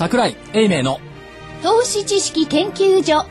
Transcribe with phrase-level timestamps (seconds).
[0.00, 0.98] 桜井英明の。
[1.62, 3.26] 投資知識研究所。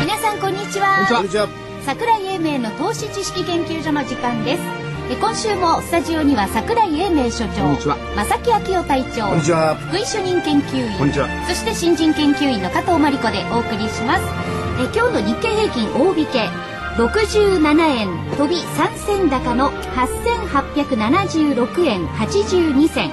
[0.00, 1.04] 皆さんこんにちは。
[1.10, 1.48] こんにちは。
[1.84, 4.62] 桜井英明の投資知識研究所の時間です。
[5.10, 7.96] え今週もスタジオには桜井英明所長こんにちは。
[8.14, 9.74] 正木昭夫隊長こんにちは。
[9.74, 11.26] 福井主任研究員こんにちは。
[11.48, 16.50] そして新人研究員の加藤真理子でお送りしますえ今日の日経平均大引け。
[16.96, 23.10] 67円飛び3銭高の8876円82銭。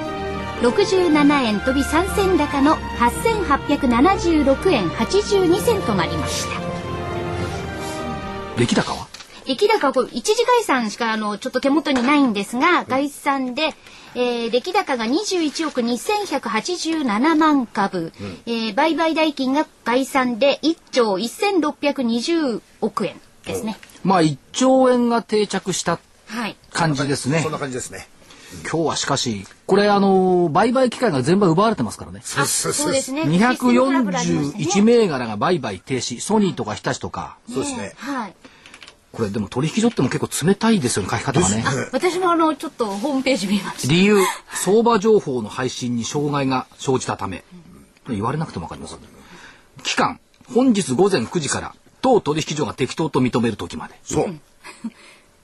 [0.61, 6.59] 67円飛び3銭高の8876円82銭となりました。
[8.57, 9.02] 出来高は
[9.45, 13.73] 出来高はこれ一時概算しかあのちょっと手元にないんですが概算で、
[14.15, 18.11] えー、出来高が21億2187万株、
[18.45, 23.77] えー売買代金が概算で1兆1620億円ですね。
[24.03, 26.55] まあ1兆円が定着したはい。
[26.71, 28.07] 感じですねそんな感じですね。
[28.69, 33.23] 今日はしかしこれあの売買機会が全部奪われてますからねあ、そうですね。
[33.23, 37.93] 241銘柄が売買停止ソニーとか日立とかそうですね。
[37.97, 38.35] はい。
[39.13, 43.93] これでも取引所っても結構冷たいですよね書き方がね私もあのちょっとホームページ見ました。
[43.93, 44.17] 理由
[44.51, 47.43] 相場情報の配信に障害が生じたため
[48.09, 48.97] 言われなくても分かります
[49.83, 50.19] 期間
[50.53, 54.35] 本日午前9時から当取引所が適当と認める時までそう。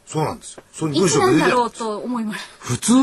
[0.09, 0.63] そうなんですよ。
[0.73, 1.65] そういうい文章が出てるつなんだろ。
[1.65, 2.49] うと思います。
[2.59, 2.93] 普通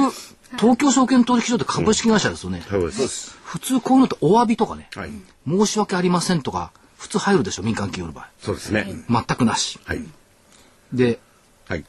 [0.59, 2.93] 東京証券取引所って株式会社ですよね、そうで。
[2.93, 3.39] そうですす。
[3.45, 5.11] 普通こういうのってお詫びとかね、はい。
[5.47, 8.93] 申し訳ありませんとか普通入るでしょ民間企業の場合そうですね。
[9.09, 10.05] 全くなしはい。
[10.93, 11.19] で
[11.69, 11.85] はい。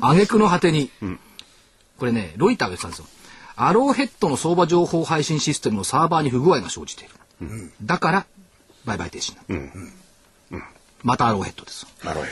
[0.00, 0.90] あ挙句の果てに、
[1.98, 3.06] これねロイターが言ってたんですよ。
[3.56, 8.26] アローヘッドの相場情報配信システムのサーバーに不具合が生じている、だから
[8.84, 10.66] 売買停止になった、
[11.02, 11.86] またアローヘッドです。
[12.04, 12.26] なるほ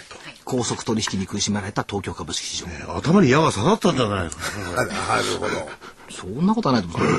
[0.44, 2.96] 高速取引に苦しめられた東京株式市場、ど。
[2.96, 4.84] 頭に矢が刺さったんじゃないですか。
[4.84, 4.90] なる
[5.40, 5.68] ほど。
[6.08, 7.10] そんなことはないと思う。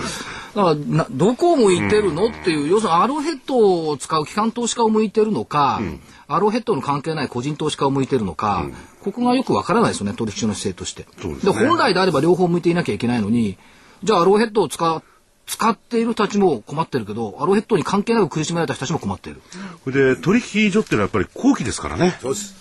[0.55, 2.29] だからなどこを向いてるの？
[2.29, 5.81] っていう、要するにアローヘッドを使う機関投資家を向いてるのか、
[6.27, 8.65] アローヘッドの関係ない個人投資家を向いてるのか、
[9.01, 11.03] ここがよくわからないですよね取引所の姿勢として。
[11.03, 11.67] ですね。
[11.67, 13.57] 本来であれば両方向いていなきゃいけないのに
[14.03, 15.03] じゃあアローヘッドを使
[15.45, 19.41] 使っている人たちも困ってるけどアローヘッドに関係なく苦しめられた人たちも困っている。
[19.85, 22.17] それで、取引所っていうのはやっぱり後期ですからね。
[22.21, 22.55] そうです。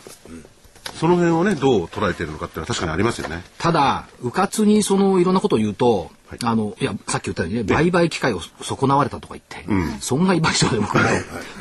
[0.94, 3.42] その辺をね、どう捉えているのかっていうのは確かにありますよね。
[3.58, 6.10] ただうかつにそのいろんなことを言うと、
[6.42, 9.64] あのいやさっき言ったようにね売買機会を損なわれたとか言って、
[10.00, 10.86] 損害賠償でも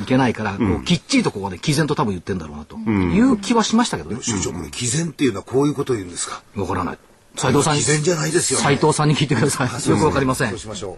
[0.02, 2.78] いけないから、こうきっちりとここで毅然と多分言ってんだろうなと。
[2.78, 6.42] いう気はしましたけどね、所長、これ、毅然っていうのはこういうことを言うんですか？
[6.56, 6.98] わからない。
[7.36, 8.64] 斉藤さんにじゃないですよね。
[8.66, 9.90] 斉藤さんに聞いてください。
[9.90, 10.50] よくわかりません。
[10.50, 10.98] そうしましょ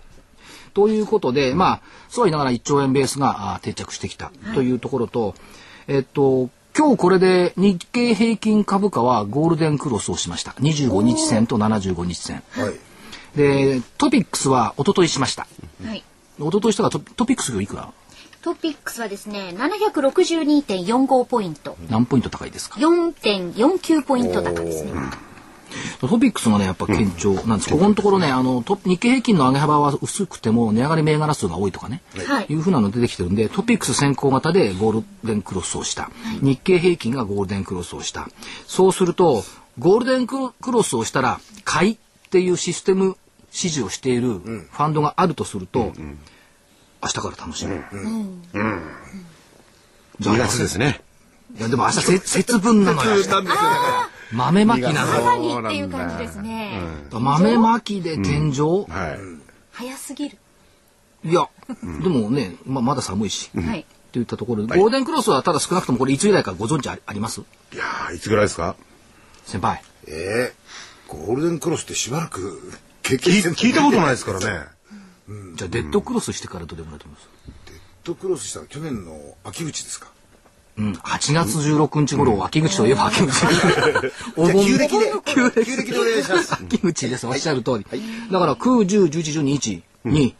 [0.73, 5.33] ということで、まあ、そうは言いながら1兆円ベースがあ定着してきたというところと、
[5.87, 10.51] えっと、今日これで日経平均株価はゴールデンクロスをしました。
[10.51, 12.43] 25日線と75日線。
[12.55, 12.61] う。
[12.61, 12.73] はい。
[13.35, 15.47] で、 TOPIX は一昨日しました。
[15.83, 16.03] はい。
[16.37, 17.91] 一昨日したらト TOPIX がいくら？
[18.43, 21.75] TOPIX はですね、762.45ポイント。
[21.89, 24.91] 何ポイント高いですか？4.49ポイント高ですね。
[25.99, 27.69] トピックスがね、やっぱ堅調なんです。
[27.69, 32.01] ここのところね、あの、ト日経平均の上げ幅は薄くても値上がり銘柄数が多いとかね。
[32.27, 36.09] はいいうふうなの出てきてるんで、トピックス先行型でゴールデンクロスをした。
[36.41, 38.29] 日経平均がゴールデンクロスをした。
[38.67, 39.43] そうすると、
[39.79, 41.97] ゴールデンクロスをしたら、買いっ
[42.29, 43.17] ていうシステム
[43.51, 45.93] 指示をしているファンドがあるとすると、
[47.01, 47.75] 明日から楽しみ。
[50.19, 51.01] じゃあ2月ですね。
[51.57, 53.15] いや、でも明日せ節分なのよ。
[54.31, 55.23] 豆まきなのよ。
[55.23, 56.81] まさにっていう感じですね。
[57.11, 59.19] 豆まきで天井、はい。
[59.71, 60.37] 早すぎる。
[61.23, 61.49] いや、
[62.01, 63.85] でもね、ままだ寒いし、ってはい。
[64.15, 67.41] いったところで、ゴールデンクロスはただ少なくともこれいつ以来かご存知ああります？
[67.41, 68.75] いやー、いつぐらいですか？
[69.45, 69.83] 先輩。
[70.07, 70.53] ええ
[71.07, 72.73] ゴールデンクロスってしばらく
[73.03, 74.45] 経聞験い聞いたことないですからね。
[75.55, 77.29] じゃあデッドクロスしてからどれぐらいだと思います？
[77.67, 80.07] デッドクロスしたら去年の秋口ですか？
[80.77, 83.45] うん、8月16日頃、秋口といえば秋口。
[84.35, 85.11] おじゃあ旧暦で。
[85.25, 86.53] 旧暦でお願いします。
[86.53, 87.85] 秋口です、おっしゃる通り。
[88.31, 90.35] だから9、10、11、12日に、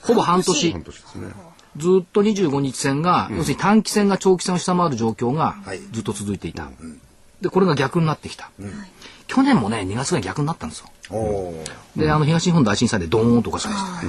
[0.00, 0.72] ほぼ半年。
[0.72, 1.28] 半、年ですね。
[1.76, 5.80] ずっと25日線が、要するに短期線が長期線を下回る状況がはい。
[5.92, 6.68] ずっと続いていた。
[7.42, 8.50] で、これが逆になってきた。
[9.26, 10.90] 去年もね、2月が逆になったんですよ。
[11.96, 14.06] で、あの東日本大震災でドーンとおかしました。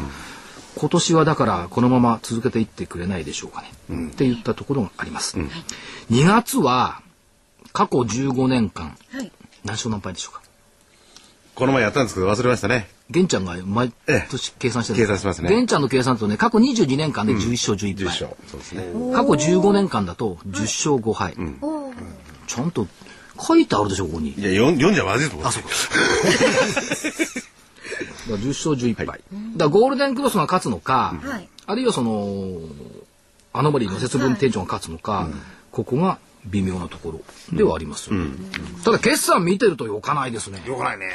[0.77, 4.07] 今年はだからこのまま続けていってくれないでしょうかね。
[4.09, 5.37] って言ったところがあります。
[6.11, 7.01] 2月は
[7.73, 9.31] 過去15年間、はい。
[9.63, 10.41] 何勝何敗でしょうか。
[11.55, 12.89] この前やったんですけど忘れましたね。
[13.09, 18.05] 玄ちゃんが毎ええ年計算してる計算しますね玄ちゃんの計算だとね、過去22年間で11勝11 10敗。
[18.05, 18.37] 勝。
[18.47, 18.83] そうですね。
[19.13, 21.35] 過去15年間だと10勝5敗。
[22.47, 22.87] ちゃんと
[23.39, 25.69] 書いてあるでしょここにいや読んじゃまずいと思うあそうか
[28.27, 29.21] 10勝11敗、だか
[29.57, 31.49] らゴールデンクロスが勝つのか、はい。
[31.67, 32.59] あるいはその
[33.53, 35.29] アノマリーの節分店長が勝つのか、
[35.71, 37.21] ここが微妙なところ
[37.57, 38.09] ではあります
[38.83, 40.63] ただ決算見てるとよかないですね。
[40.65, 41.07] よくないね。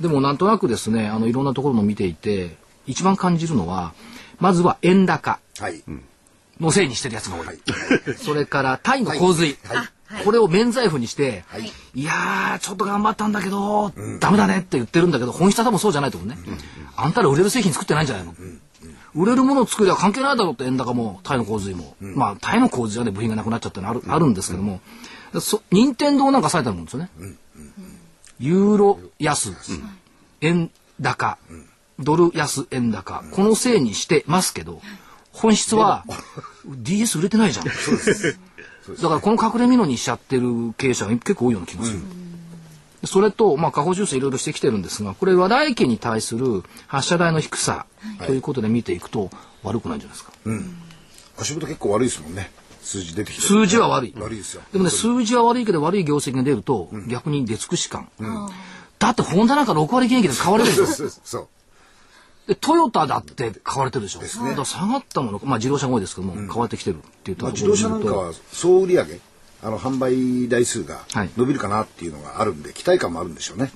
[0.00, 2.56] でもなんとなくですねあのいろんなところも見ていて
[2.86, 3.92] 一番感じるのは
[4.38, 5.82] まずは円高はい。
[6.60, 7.58] のせいにしてるやつが多い、はい。
[8.16, 9.56] それからタイの洪水、
[10.24, 11.44] これを免罪符にして、
[11.94, 16.36] い、やーちょっと頑張ったんだけど、ダメだねって言ってるんだけど本質は多分そうじゃないと思うね、
[16.96, 18.34] あんたら売れる製品作ってないんじゃないの、
[19.14, 24.80] 売れるものを作りゃ関係ないだろうって円高もタイの洪水も、まあタイの洪水はね部品がなくなっちゃったのある,、あるんですけども
[25.40, 27.10] そ任天堂なんかされたと思うんですよね、
[28.40, 29.52] ユーロ安、
[30.40, 30.70] 円
[31.00, 31.38] 高、
[31.98, 34.80] ドル安円高、このせいにしてますけど
[35.32, 36.04] 本質は
[36.66, 37.66] DS 売れてないじゃん。
[38.96, 42.00] だからこの隠れ蓑にしちゃってる経営者が結構多いような気がする。
[43.04, 47.86] それと、まあ、下方修正いろいろしてきてるんですが、これ、話題期に対する発射台の低さ
[48.26, 49.30] ということで見ていくと、
[49.62, 50.32] 悪くないんじゃないですか。
[51.38, 52.50] 足元結構悪いですもんね。
[52.82, 53.42] 数字出てきて。
[53.42, 54.14] 数字は悪い。
[54.18, 54.62] 悪いですよ。
[54.72, 58.08] でもね、数字は悪いけど悪い業績が出ると、逆に出尽くし感。
[58.98, 60.86] だって、ホンダなんか6割減益で買われるでしょ。
[61.24, 61.48] そう
[62.54, 64.20] トヨタだって買われてるでしょ。
[64.20, 69.04] だから下がったもの、まあ自動車が多いですけども、買われてきてるっていうとまあ、自動車なんかは総売上
[69.62, 71.30] あの販売台数がはい。
[71.36, 73.70] 伸びるかなっていうのがあるんで、期待感もあるんでしょうね。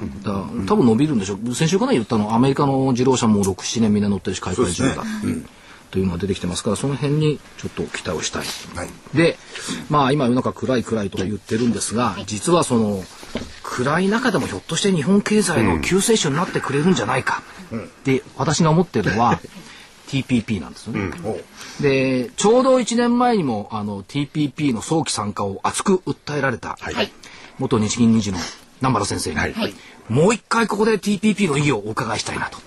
[0.67, 1.55] 多分伸びるんでしょう。
[1.55, 5.03] 先週かな言ったのアメリカの自動車も67年みんな乗ってるし買い替え中だ、
[5.91, 8.89] というのが出てきてますからその辺にちょっと期待をしたい、はい。
[9.15, 9.37] で
[9.91, 13.05] まあ今世の中暗い暗いと言ってるんですが、実はその
[13.63, 17.43] 暗い中でもひょっとして日本経済の救世主になってくれるんじゃないか、
[18.05, 19.41] で私が思ってるのは
[20.09, 21.45] TPP なんですよね、おう
[21.81, 27.13] でちょうど1年前にもあの TPP の早期参加を熱く訴えられた、はい。
[27.59, 28.39] 元日銀理事の
[28.81, 29.37] 南原先生に、
[30.09, 32.59] もう一回ここで TPP の意義をお伺いしたいなと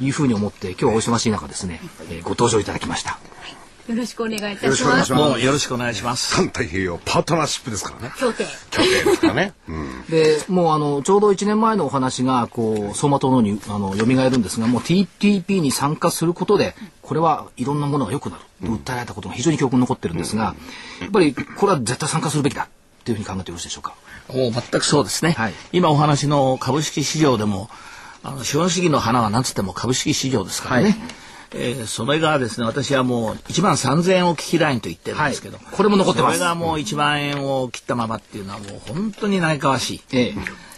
[0.00, 0.08] い。
[0.10, 1.80] うふうに思って今日はお忙しい中ですね、
[2.10, 3.18] えーご登場いただきました
[3.88, 5.22] よろしくお願いいたよろしくお願いします。
[5.22, 6.34] どうもよろしくお願いします。
[6.34, 8.14] 環太平洋パートナーシップですからね。
[8.18, 9.52] 協定協定ですからね。
[9.68, 10.04] うん。
[10.08, 20.54] でもうあのちょうど1年前のお話がこう走馬灯のようにあの蘇るんですがもう TPP に参加することでこれはいろんなものが良くなると訴えられたことが非常に記憶に残ってるんですが、
[21.02, 22.68] やっぱりこれは絶対参加するべきだ
[23.04, 23.94] というふうに考えてよろしいでしょうか？
[24.32, 25.32] もう全くそうですね。
[25.32, 27.68] はい今お話の株式市場でも、
[28.22, 30.84] あの資本主義の花は何つっても株式市場ですからね。
[30.84, 30.94] はい
[31.56, 40.00] えーそれがですね、私はもう1万3000円を危機ラインと言ってるんですけど、はいこれも残ってますそれがもう1万円を切ったままっていうのはもう本当に嘆かわしい。
[40.12, 40.34] え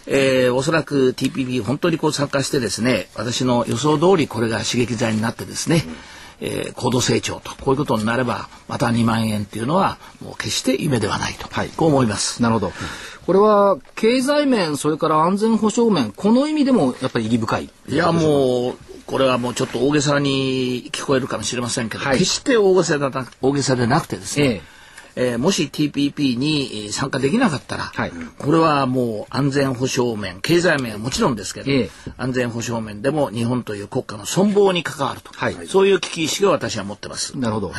[0.09, 5.83] ええーおそらく TPP 本当にこう参加してですね私の予想通りこれが刺激剤になってですね、
[6.39, 12.41] えー高度成長とこういうことになればまた2万円っていうのはもう決して夢ではないと、はいこう思います。
[12.41, 12.71] なるほど。
[13.25, 17.69] これは経済面、それから安全保障面、この意味でもやっぱり意義深い。
[17.89, 22.19] いやもうこれはもうちょっと大げさに聞こえるかもしれませんけど、はい。
[22.19, 24.61] 決して大げさでな大げさでなくてですね、ええ。
[25.31, 28.11] えーもし TPP にえー参加できなかったら、はい。
[28.37, 31.89] これはもう安全保障面経済面はもちろんですけど、ええ。
[32.17, 35.67] 安全保障面でも日本という国家の存亡に関わると、はい。
[35.67, 37.37] そういう危機意識を私は持ってます。
[37.37, 37.73] なるほど。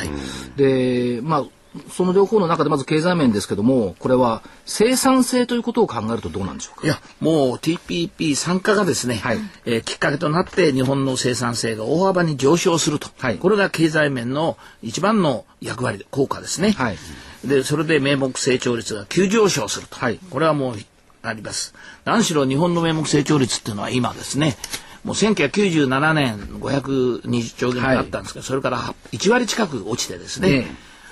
[0.57, 1.45] で、まあ、
[1.91, 6.87] その両方の中でまず経済面ですけども、これは生産性ということを考えるとどうなんでしょうか？
[6.87, 9.39] いやもう TPP 参加がですね、はい。
[9.65, 13.37] えーきっかけとなって日本の生産性が大幅に上昇すると、はい。
[13.37, 16.97] これが経済面の一番の役割で効果ですね、はい。
[17.45, 20.19] でそれで名目成長率が急上昇すると、はい。
[20.31, 20.75] これはもう
[21.21, 21.75] あります。
[22.05, 24.57] 何しろ日本の名目成長率っていうのは今ですね
[25.03, 30.67] もう1997年520兆元だったんですけど、それから1割近く落ちてですね、え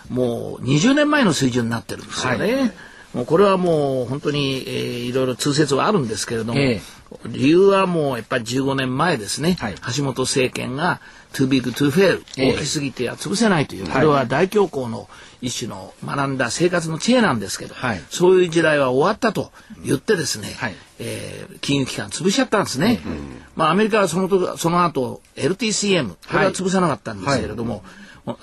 [0.10, 2.74] もう20年前の水準になってるんですよね。
[3.14, 6.82] もうこれはもう本当に、えーいろいろ通説はあるんですけれども、ええ。
[7.26, 9.76] 理由はもうやっぱり15年前ですね、はい。
[9.96, 11.00] 橋本政権が
[11.34, 12.54] too big to fail ええ。
[12.54, 15.08] 大きすぎては潰せないという、これは大恐慌の
[15.42, 18.02] 一種の学んだ生活の知恵なんですけど、はい。
[18.10, 19.52] そういう時代は終わったと
[19.84, 20.76] 言ってですね、はい。
[21.00, 23.00] えー金融機関潰しちゃったんですね。
[23.56, 27.84] まあアメリカはその時その後 LTCM これは潰さなかったんですけれども、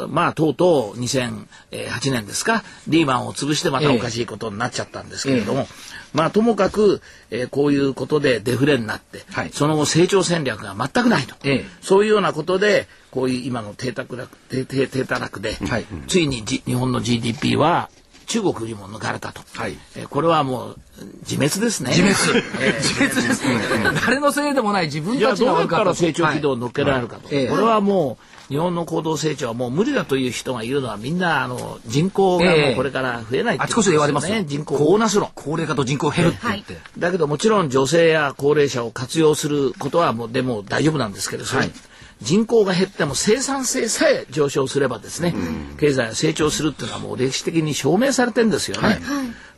[0.08, 5.66] まあとうとう2008年ですかリーマンを潰してまたおかしいことになっちゃったんですけれども、
[6.14, 9.50] まあともかく、えーこういうことでデフレになって、はい。
[9.52, 11.64] その後成長戦略が全くないと、ええ。
[11.82, 15.84] そういうようなことでこういう今の低たく落低低低たらくで、はい。
[16.08, 17.90] ついに、じ日本の GDP は
[18.26, 19.76] 中国にも抜かれたと、はい。
[19.96, 20.78] えーこれはもう
[21.28, 21.90] 自滅ですね。
[21.90, 22.46] 自滅。
[22.60, 23.42] えー 自滅です。
[24.06, 25.84] 誰のせいでもない自分たちがか。
[25.84, 27.36] ら成長軌道を乗っけられるかと、はい。
[27.36, 27.48] ええ。
[27.48, 34.44] これはもう日本の高度成長はもう無理だという人がいるのはみんなあの人口がもうこれから増えないっていうあちこちで言われますよね。
[34.44, 35.30] 人口大なす論。
[35.34, 36.76] 高齢化と人口減るって言って。
[36.98, 41.70] だけどもちろん女性や高齢者を活用することはもうでも大丈夫なんですけど、はい
[42.20, 45.34] 人口が減っても生産性さえ上昇すればですね、
[45.78, 48.98] 経済が成長するっていうのはもう歴史的に証明されてるんですよね。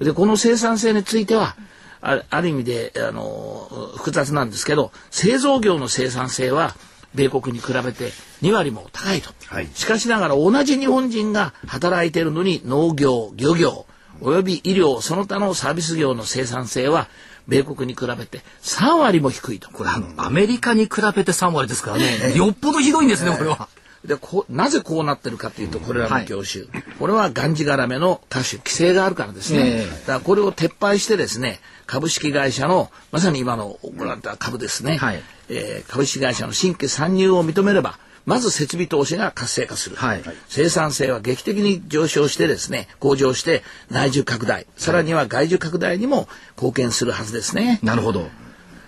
[0.00, 1.54] でこの生産性については
[2.00, 6.74] あある意味であの複雑なんですけど製造業の生産性は
[7.16, 9.68] 米国に比べて2割も高いと、はい。
[9.74, 13.86] しかしながら同じ日本人が働いているのに農業漁業
[14.20, 17.08] および医療その他のサービス業の生産性は
[17.48, 19.70] 米国に比べて3割も低いと。
[19.70, 22.36] これアメリカに比べて3割ですからね。
[22.36, 23.68] よっぽどひどいんですね、これは。
[24.04, 26.64] でこうなぜこうなってるかというとこれらの業種、
[26.98, 29.90] これはがんじがらめの多種規制があるからですね、ええ。
[29.90, 47.78] だからこれを撤廃してですね株式会社のまさに今の行われた株ですね、はいえー株式会社の新規参入を認めればまず設備投資が活性化する、はい生産性は劇的に上昇してですね向上して内需拡大さらには外需拡大にも貢献するはずですね。
[47.82, 48.28] なるほど。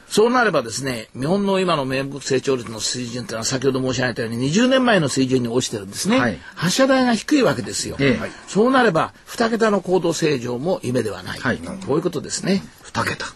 [0.09, 6.19] そうなればですね、日本の今の名目成長率の水準というのは先ほど申し上げたように20年前の水準に落ちてるんですね。
[6.19, 7.97] はい発射台が低いわけですよ。
[8.01, 11.39] ええそうなれば2桁の高度成長も夢ではない。
[11.39, 12.63] はいこういうことですね。
[12.85, 13.27] 2桁。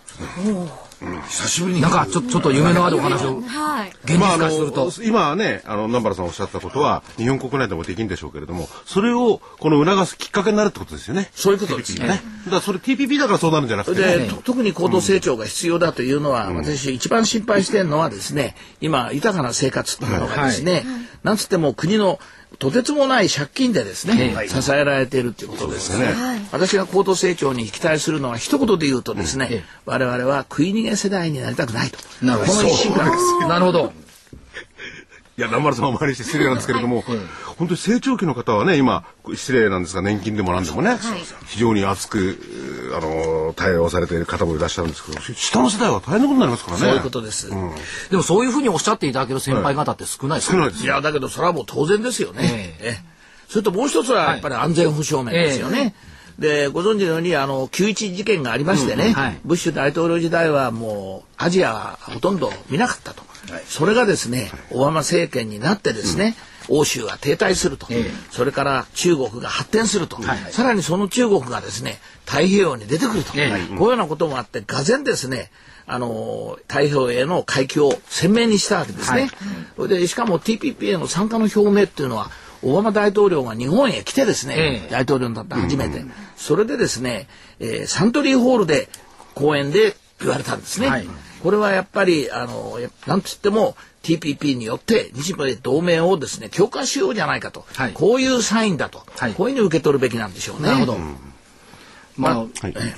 [1.29, 3.91] 久しぶりになんかちょちょっと夢のあるお話をはい。
[4.05, 4.93] 現実まあ、あ化するとの。
[5.05, 11.31] 今はね、あの、南原さんおっしゃったことは、日本国内でもできるんでしょうけれども、それを、この促すきっかけになるってことですよね。
[11.35, 12.09] そういうことですよね。
[12.11, 12.23] ね。
[12.45, 14.19] だからそれ TPP だからそうなるんじゃなくてね。
[14.19, 20.85] で、と特に高度成長が必要だというのは、私一番心配してるのはですね、今豊かな生活というのがですね、
[21.23, 22.19] なんつっても国の
[22.63, 26.15] とてつもない借金でですね、支えられているということですね。
[26.53, 31.99] 私が高度成長に期待するのは一言で言うとですね、我々は食い逃げ世代になりたくないと。
[32.25, 32.37] な
[33.59, 33.93] るほど。
[35.37, 37.03] いや、南原さんを前にして失礼なんですけれども、
[37.59, 39.05] 本当に成長期の方はね、今、
[39.35, 40.99] 失礼なんですが、年金でもなんでもね、
[41.47, 42.39] 非常に熱く、
[42.97, 46.83] あの、対応されている方もいらっしゃるんですけど、下の世代は大変なことになりますからね。
[46.85, 47.51] そういうことです。
[48.11, 50.85] でもそういうふうにおっしゃっていただける先輩方って少ないですよ少ないです。
[50.85, 52.77] いや、だけどそれはもう当然ですよね。
[52.81, 52.89] ええ。
[52.91, 53.13] え
[53.49, 55.95] それともう一つはやっぱり安全保障面ですよね。
[56.39, 59.41] で、ご存知のように、あの、9.1事件がありましてね、はい。
[59.45, 63.23] ブッシュ大統領時代はもう、アジアはほとんど見なかったと。
[63.67, 66.37] それがですね、オバマ政権になってですね、
[66.69, 67.87] 欧州が停滞すると、
[68.31, 70.19] それから中国が発展すると、
[70.51, 75.51] さらにその中国がですね、太平洋に出てくると、えこういうようなこともあって、がぜんですね、
[75.87, 79.31] あの太平洋への回帰を鮮明にしたわけですね。
[79.77, 82.31] それでしかも TPP への参加の表明っていうのは
[82.63, 84.91] オバマ大統領が日本へ来てですね、ええ。
[84.91, 86.05] 大統領になった初めて、
[86.37, 87.29] それでですね、
[87.59, 88.89] えーサントリーホールで
[89.35, 90.89] 講演で言われたんですね。
[90.89, 91.09] はい
[91.43, 100.69] これはやっぱりあのやなんつっても TPP によって日米同盟をですね強化しようじゃないかと、はいこういうサインだと、はいこういうふうに受け取るべきなんでしょうね。
[100.69, 100.99] なるほど。
[102.15, 102.47] まあ、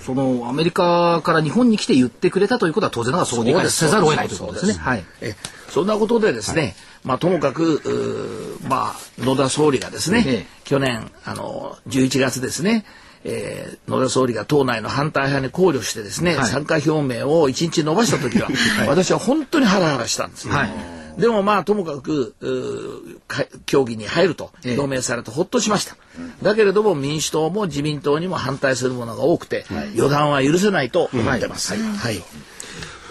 [0.04, 4.72] そのアメリカから日本に来て言ってくれたということは当然ながらそう理解せざるを得ないということですね。
[4.74, 5.04] はい。
[5.20, 5.36] え
[5.68, 6.74] そんなことでですね、
[7.04, 12.84] まあともかくまあ野田総理がですね、ええ去年あの11月ですね。
[13.24, 16.46] えー野田総理が党内の反対派に考慮してですね、はい。
[16.46, 18.48] 参加表明を1日延ばした時は、
[18.86, 20.54] 私は本当にハラハラしたんですね。
[20.54, 21.20] はい。
[21.20, 22.34] でもまあともかく
[23.66, 24.78] 協議に入るとええ。
[24.78, 25.96] 表明されてほっとしました、
[26.42, 29.64] だけれども民主党も自民党にも反対するものが多くて、
[29.94, 31.74] 予断は許せないと思ってます。
[31.74, 32.22] はい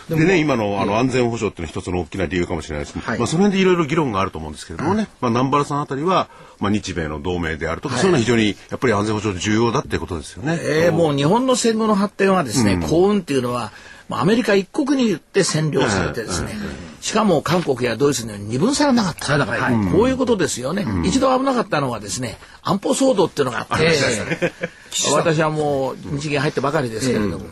[0.10, 3.00] でね、今のあの安全保障っていうのは一つの大きな理由かもしれないです。
[3.00, 3.18] はい。
[3.20, 6.30] まあその辺でいろいろ議論があると思うんですけれどもね、まあ南原さんあたりは、
[6.60, 10.60] まあ日米の同盟であるとか、そういうのは非常にやっぱり安全保障重要だっていうことですよね。
[10.62, 13.72] えーもう日本の戦後の発展はですね、幸運っていうのは、
[14.10, 16.56] まあアメリカ一国によって占領されてですね、
[17.02, 19.26] しかも韓国やドイツのように二分されなかった。
[19.26, 19.88] されなかったはい。
[19.92, 24.20] こういうことですよね、一度危なかったのはですね、安保騒動っていうのがあったんです
[25.10, 25.16] よ。
[25.16, 27.46] 私はもう日銀入ってばかりですけれども、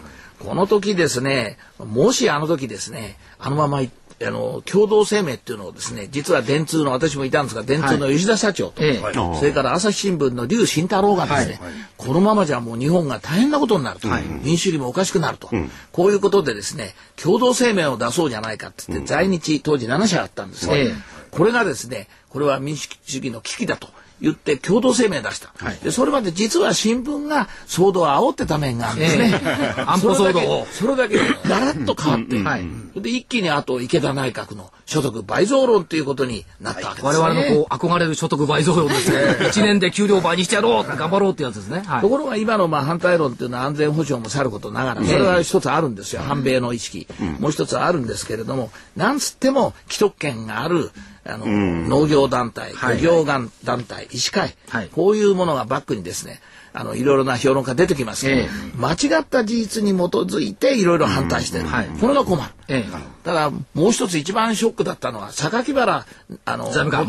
[0.45, 3.91] この時ですね、もしあの時ですね、あのままい
[4.25, 9.01] あの共同声明っていうのをですね実は電通の私もいたんですが電通の吉田社長と、ええ。
[9.39, 11.59] それから朝日新聞の劉慎太郎がですね、
[11.97, 14.07] このままじゃもう日本が大変なことになると、
[14.43, 15.49] 民主主義もおかしくなると、
[15.91, 20.93] こういうことでですね共同声明を出そうじゃないかって言って、在日当時7社あったんですが、ええ。
[21.31, 23.89] これがですねこれは民主主義の危機だと。
[24.21, 25.51] 言って共同声明出した、
[25.83, 29.81] でそれまで実は新聞が騒動を煽ってた面があるんですね、ええ。
[29.87, 30.67] 安保騒動を。
[30.71, 32.65] それだけガラッと変わって、はい。
[32.95, 37.41] で一気にあと池田内閣の所得倍増論ということになったわけです我ね。
[37.41, 39.17] 々のこう憧れる所得倍増論ですね。
[39.39, 40.97] 1年で給料倍にしてやろう。
[40.97, 41.83] 頑張ろうってやつですね。
[41.85, 42.01] はい。
[42.01, 47.07] ところが今のまあ反対論っていうのは安全保障もさることながら、それは一つあるんですよ、反米の意識。
[47.39, 50.91] もう一つあるんですけれども、なんつっても既得権がある
[51.25, 53.49] あの、農業団体、漁業団
[53.83, 54.89] 体、医師会、はい。
[54.89, 56.41] こういうものがバックにですね、
[56.73, 61.65] あの、いろいろな評論家出てきますけど、え間違った事実に基づいていろいろ反対してる。
[61.65, 61.87] はい。
[61.99, 62.51] これが困る。
[62.69, 63.23] ええ。
[63.25, 66.05] ただ、もう一つ一番ショックだったのは、榊原、
[66.45, 67.05] あの、財務官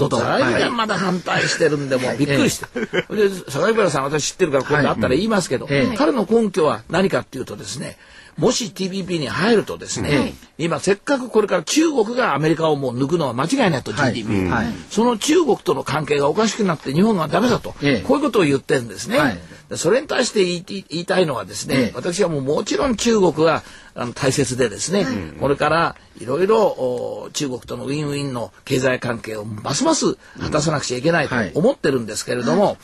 [0.77, 2.67] まだ反対してるんで、もうびっくりして。
[2.81, 5.97] で、榊原さん私知ってるから、今度あったら言いますけど、ええ。
[5.97, 7.97] 彼の根拠は何かっていうとですね、
[8.39, 14.15] もし TPP に入るとですね、今せっかくこれから中国がアメリカをもう抜くのは間違いないと、はい。
[14.15, 14.67] GDP、はい。
[14.91, 18.01] その中国との関係がおかしくなって日本がダメだと、ええ。
[18.01, 19.19] こういうことを言ってるんですね。
[19.19, 19.39] はい。
[19.69, 21.93] でそれに対して言い言いたいのはですね、ええ。
[21.95, 23.63] 私はもうもちろん中国は
[23.95, 25.07] あの大切でですね、
[25.39, 31.53] これからいろいろお中国とのウィンウィンの経済関係をますます果たさなくちゃいけないとはい。
[31.55, 32.79] 思ってるんですけれども、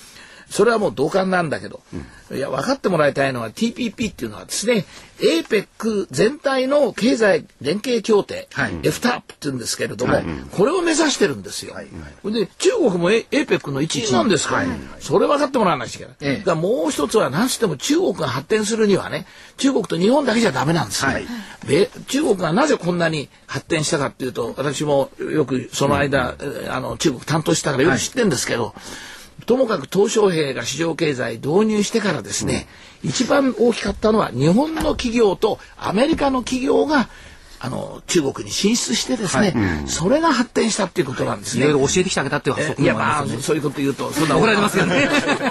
[0.50, 1.80] それはもう同感なんだけど、
[2.32, 4.84] いや分かってもらいたいのは TPP っていうのはですね
[5.18, 8.72] APEC 全体の経済連携協定、はい。
[8.80, 10.14] FTAP って言うんですけれども、
[10.52, 11.74] これを目指してるんですよ。
[12.24, 14.66] で中国も APEC の一員なんですから、
[15.00, 16.16] それ分かってもらわなきゃいけない。
[16.20, 16.44] ええ。
[16.44, 19.26] だもう一つは何しても中国が発展するにはね
[19.56, 21.26] 中国と日本だけじゃダメなんですよ、はい。
[21.66, 28.74] で中国がなぜこんなに発展したかっていうと私もよくその間、えーあの中国担当したからよく知ってるんですけど、
[29.46, 32.66] ともかく鄧小平が市場経済導入してからですね、
[33.02, 37.08] 一番大きかったのは日本の企業とアメリカの企業が
[37.60, 41.64] あの中国に進出してですね、それが発展したっていうことなんですね。
[41.64, 43.26] いろいろ教えてきてあげたっていうえ発想いやまあ。
[43.26, 45.08] そういうこと言うとそんな怒られますけどね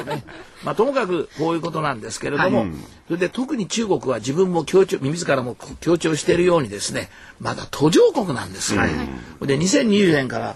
[0.64, 2.68] まあともかくこういうことなんですけれども、
[3.08, 7.10] それで特に中国は自分も強調自らも強調しているようにですね
[7.42, 8.82] まだ途上国なんですよ。
[9.42, 10.56] で2020年からい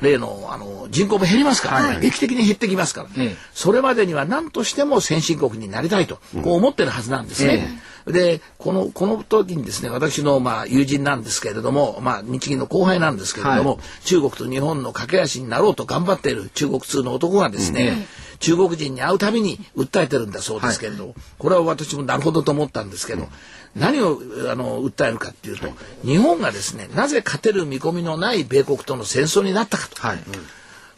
[0.00, 3.36] 例のあの人口も減りますから、劇的に減ってきますから、ええ。
[3.52, 7.80] それまでには何としても先進国になりたいと、こう思ってるはずなんですね。
[8.06, 18.06] でこのこの時にですね私のまあ友人なんですけれども、まあ、日銀の後輩なんですけれども、は中国と日本の架け橋になろうと頑張っている中国通の男がですね、
[18.38, 23.28] 中国人に会うたびに訴えてるんだそうですけれど、これは私もなるほどと思ったんですけど、
[23.74, 24.18] 何を
[24.50, 25.68] あの訴えるかっていうと、
[26.02, 30.00] 日本がですねなぜ勝てる見込みのない米国との戦争になったかと。
[30.00, 30.18] はい。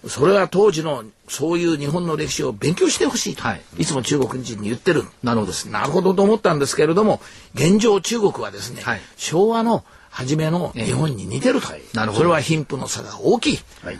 [0.06, 3.62] それは当時のそういう日本の歴史を勉強してほしいと、はい。
[3.78, 5.02] い、つも中国人に言ってる。
[5.24, 5.52] なるほど。
[5.70, 7.20] なるほどと思ったんですけれども
[7.54, 9.00] 現状中国はですね、はい。
[9.16, 12.18] 昭和の初めの日本に似てると、なるほど。
[12.18, 13.58] それは貧富の差が大きい、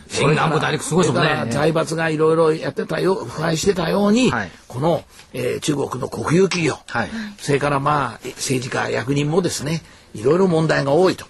[0.09, 1.47] それ沿岸部大陸すごいですもんね。
[1.51, 4.51] 財閥がいろいろやってたよ腐敗してたように、はい。
[4.67, 7.11] この、えー中国の国有企業、はい。
[7.39, 9.83] それからまあ政治家役人もですね
[10.15, 11.27] いろいろ問題が多いと。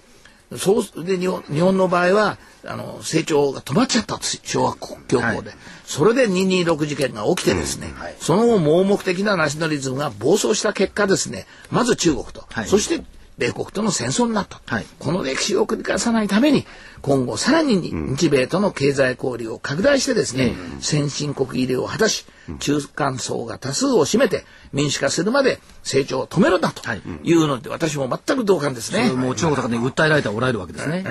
[0.56, 5.50] そうで日本日本の場合はあの成長が止まっちゃったんです昭和恐慌で、
[5.84, 7.88] それで226事件が起きてですね、
[8.18, 12.66] その後盲目的なナショナリズムが暴走した結果ですねまず中国と、はい。
[12.66, 13.04] そして
[13.38, 14.87] 米国との戦争になった、はい。
[14.98, 16.66] この歴史を繰り返さないために
[17.03, 22.27] 今後さらに日米との経済交流を拡大してですね、先進国入りを果たし
[22.59, 27.03] 中間層が多数を占めて民主化するまで成長を止めるんだとはい。
[27.22, 29.11] いうので、私も全く同感ですね。
[29.11, 31.05] もう中国とかで訴えられておられるわけですね。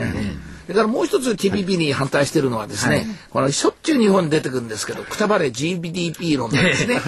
[0.65, 6.99] それからもう一つ TPP に反対しているのはですね、このしょっちゅう日本に出てくるんですけど、くたばれ GDP 論なんですね。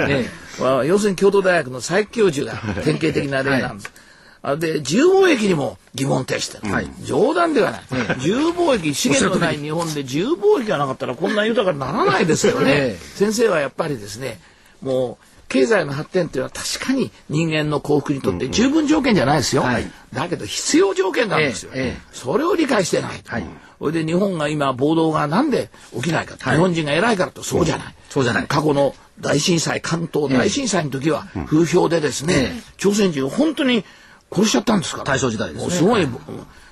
[0.86, 3.92] 要するに京都大学の佐伯教授が典型的な例なんです。
[4.42, 7.82] あで自由貿易にも疑問呈してる、冗談ではない、
[8.18, 13.18] 自由貿易資源のない日本で自由貿易がなかったらこんな豊かにならないですよね、 ええ。
[13.18, 14.40] 先生はやっぱりですね
[14.82, 19.92] もう経済の発展っていうのは確かに人間の幸福にとって十分条件じゃないですよ、はい。
[20.14, 21.84] だけど必要条件なんですよ、ええ。
[21.88, 23.44] ええそれを理解してない、はい。
[23.80, 26.36] それで日本が今暴動がなんで起きないか。
[26.36, 26.56] と、はい。
[26.56, 27.44] 日本人が偉いからと。
[27.44, 28.24] そうじゃない、そう。
[28.24, 28.46] じゃない。
[28.48, 33.84] 過去の大震災関東大震災の時は風評でですね、朝鮮人を本当に
[34.32, 35.04] 殺しちゃったんですから。
[35.06, 35.72] 大正時代ですね。
[35.72, 36.08] すごい、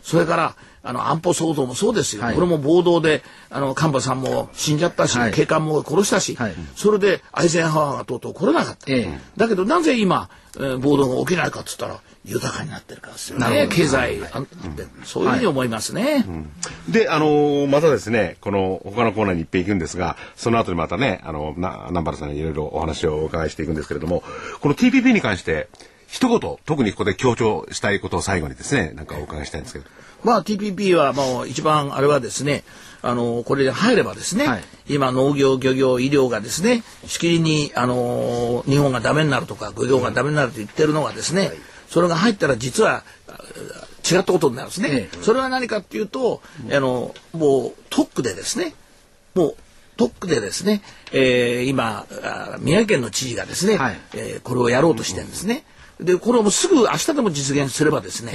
[0.04, 2.36] それからあの安保騒動もそうですよ、はい。
[2.36, 5.34] これも暴動であの神場さんも死んじゃったし、はい。
[5.34, 6.54] 警官も殺したし、はい。
[6.76, 9.20] それでアイゼンハワーがとうとう来れなかった、ええ。
[9.36, 13.68] だけどなぜ今、えー暴動が起きないかっつったら豊かになってるからですよね。
[13.70, 14.44] 経済、あ
[15.04, 16.26] そういうふうに思いますね。
[16.90, 24.24] で、あのーまたですね、この他のコーナーに一遍行くんですが、その後にまたね、あの、な南原さんにいろいろお話をお伺いしていくんですけれども、
[24.62, 25.68] この TPP に関して、
[26.08, 29.86] 一言、特にここで強調したいことを最後にですね、なんかお伺いしたいんですけど。
[30.24, 32.64] まあ TPP はもう一番あれはですね、
[33.02, 34.64] あのこれで入ればですね、はい。
[34.88, 41.52] 今農業漁業医療がですねしきりにあの日本がダメになるとか漁業がダメになると言ってるのがですね、
[41.90, 43.38] それが入ったら実はあ
[44.10, 46.42] 違ったことになるんですね、えそれは何かっていうと、
[46.72, 48.74] あのもう特区でですね
[49.36, 49.56] もう
[49.98, 53.98] 特区でですね、えー今あ宮城県の知事がですね、はい。
[54.16, 55.64] えーこれをやろうとしてるんですね。
[56.00, 58.32] で、これをもうすぐ明日でも実現すればですね、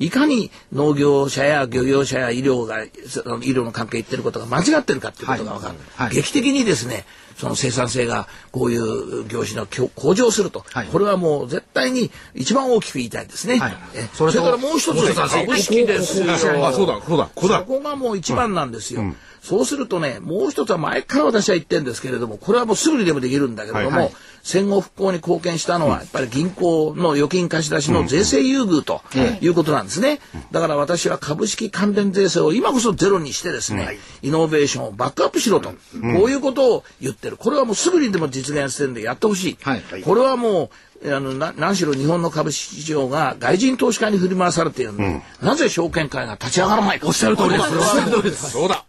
[0.00, 5.74] えいかに農業者や漁業者や医療が、その医療の関係言ってることが間違ってるかっていうことが分かる。
[5.94, 7.04] はいはい劇的にですね、
[7.36, 13.58] その生産性がこういう業種の向向上すると、はいこれはもう絶対に一番大きく言いたいですね。
[13.58, 16.32] はいえそれとそれからもう一つ株式ですよ。
[16.32, 17.64] あ、そうだ、そうだ、ここだそ。
[17.64, 19.02] こがもう一番なんですよ。
[19.42, 24.14] そうするとね、もう一つは前から私は言ってるんですけれども、これはもうすぐにでもできるんだけれども、はいはい
[24.46, 29.02] 戦後復興に貢献したのは、やっぱり銀行の預金貸し出しの税制優遇と
[29.40, 30.20] いうことなんですね。
[30.52, 37.36] だから私は株式関連税制を今こそゼロにしてですね、イノベーションをバックアップしろと、こういうことを言ってる。
[37.36, 39.58] これはもうすぐにでも実現してるんでやってほしい。
[39.62, 40.70] はいこれはも
[41.02, 47.62] う、あのな何しろ日本の株式市場が外人投資家に振り回されているので、なぜ証券会が立ち上がらないかおっしゃる通りです。
[47.76, 48.50] おっしゃる通りです。
[48.50, 48.84] そうだ。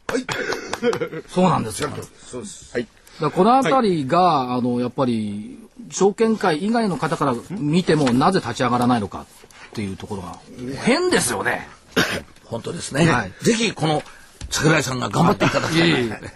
[1.28, 1.90] そうなんですよ。
[2.24, 2.74] そうです。
[2.74, 2.88] はい。
[3.22, 9.26] だこのあたりが、あのやっぱり証券会以外の方から見てもなぜ立ち上がらないのか
[9.70, 10.40] っていうところが
[10.84, 11.68] 変ですよね。
[12.46, 13.06] 本当ですね。
[13.12, 14.04] はいぜひこの
[14.50, 16.34] 桜井さんが頑張っていただきたい。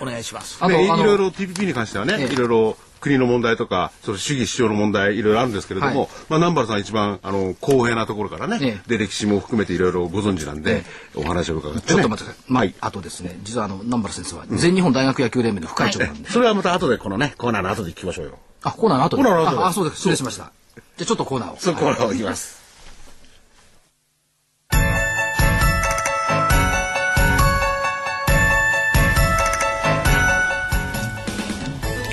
[0.00, 0.58] お願いします。
[0.60, 10.84] あのねいろいろ TPP に関してはね、ええいろいろ国の問題とか、その主義主張の問題、いろいろあるんですけれども、はいまあ、南原さん一番、あの、公平なところからね、ええで、歴史も含めていろいろご存知なんで、
[11.14, 11.84] お話を伺って、ね。
[11.86, 12.52] ちょっと待ってください。
[12.52, 12.74] まあ、はい。
[12.80, 18.38] あとですね、実はあの南原先生は全日本大学野球連盟の副会長なんで、それはまた後で、このね、コーナーの後で聞きましょうよ。
[18.62, 19.22] あコーナーの後で？
[19.24, 20.52] コーナーの後でああそうです失礼しました。
[20.74, 21.56] じゃあちょっとコーナーを。
[21.58, 22.61] そう、コーナーを行きます。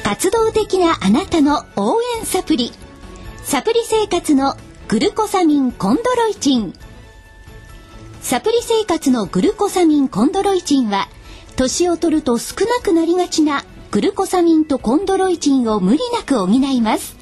[0.10, 2.72] 活動的なあなたの応援サプリ。
[3.44, 6.74] サプリ生活のグルコサミンコンドロイチン。
[8.20, 11.10] サプリ生活のグルコサミンコンドロイチンは
[11.58, 17.16] 年を取ると少なくなりがちなグルコサミンとコンドロイチンを無理なく補います。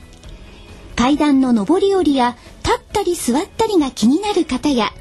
[0.96, 4.94] 階段の上り下りや立ったり座ったりが気になる方や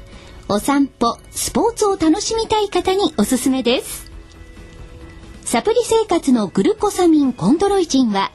[0.49, 4.06] お散歩スポーツを楽しみたい方におすすめです。
[5.47, 8.33] サプリ生活のグルコサミンコンドロイチンは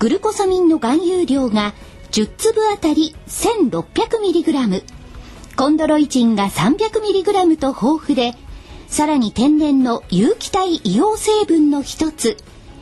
[0.00, 1.74] グルコサミンの含有量が
[2.10, 4.82] 10粒あたり 1600mg
[5.56, 8.34] コンドロイチンが 300mg と豊富で
[8.88, 12.36] さらに天然の有機体硫黄成分の一つ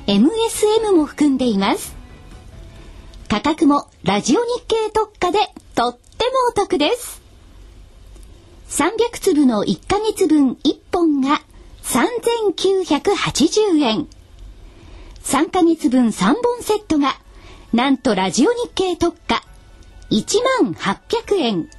[0.07, 1.95] MSM も含んでいます。
[3.29, 5.41] 価格もラジオ日経特価で
[5.75, 7.21] とってもお得です。
[8.71, 11.43] 300粒の1ヶ月分1本が
[11.89, 14.09] 3980円。
[15.23, 17.19] 3ヶ月分3本セットが、
[17.73, 19.43] なんとラジオ日経特価、
[20.11, 21.71] 1万800円。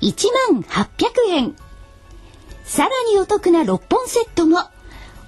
[0.00, 0.86] 1万800
[1.30, 1.56] 円。
[2.64, 4.58] さらにお得な6本セットも、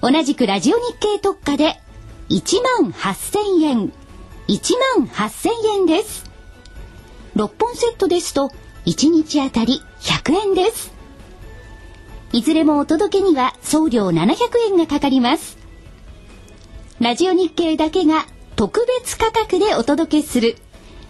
[0.00, 1.80] 同じくラジオ日経特価で、
[2.28, 3.92] 1万8000円。
[4.46, 6.30] 1万8000円です。
[7.34, 8.52] 6本セットですと、
[8.86, 10.99] 1日あたり100円です。
[12.32, 14.36] いずれもお届けには送料700
[14.70, 15.58] 円がかかります。
[17.00, 20.54] ラジオ日経だけが特別価格でお届けする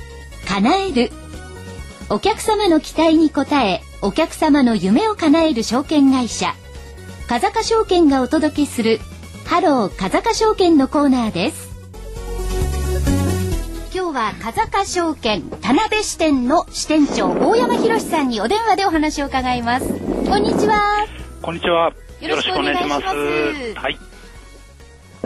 [0.49, 1.11] 叶える。
[2.09, 6.55] お客様の期待に応えお客様の夢を叶える証券会社。
[7.29, 8.99] 風賀証券がお届けする
[9.44, 11.68] ハロー風賀証券のコーナーです。
[13.94, 19.87] 今日は風賀証券田辺支店の支店長大山博さんにお電話でお話を伺います。
[19.87, 21.07] こんにちは。
[21.42, 21.92] こんにちは。
[22.22, 23.05] よろしくお願いします。
[23.05, 23.99] はい。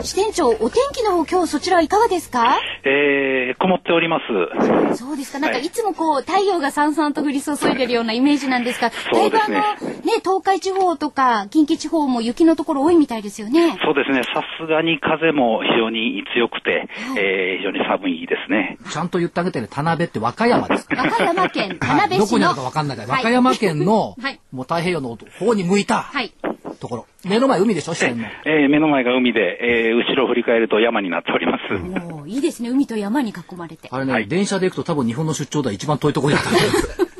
[0.03, 2.59] 支店長お天気の方今日そちらはいかがですか？
[2.83, 4.97] えー、曇っております。
[4.97, 5.39] そうですか。
[5.39, 13.77] なんかはいいつもこう、太陽がさんさんと降り注いでるようなイメージなんですが、だそいうぶあの、ですねね、東海地方とか近畿地方も雪のところ多いみたいですよね。
[13.83, 14.23] そうですね。
[14.33, 16.87] さすがに風も非常に強くて、
[17.17, 18.77] えー、非常に寒いですね。
[18.89, 21.03] ちゃんと言ってあげてね、田辺って和歌山ですから。
[21.03, 22.25] 和歌山県田辺市の。
[22.25, 26.33] どこにあるかわかんないから、はい和歌山県の、はいもう太平洋の方に向いたはい。
[26.81, 27.05] ところ。
[27.23, 27.97] 目の前海でしょ、の。
[28.45, 31.73] えー、目の前が海で、えー、後ろを振り返ると山になっております。
[31.73, 32.69] もういいですね。
[32.69, 33.87] 海と山に囲まれて。
[33.91, 37.11] あれね、はい電車で行くと多分日本の出張では一番遠いところにあったんです。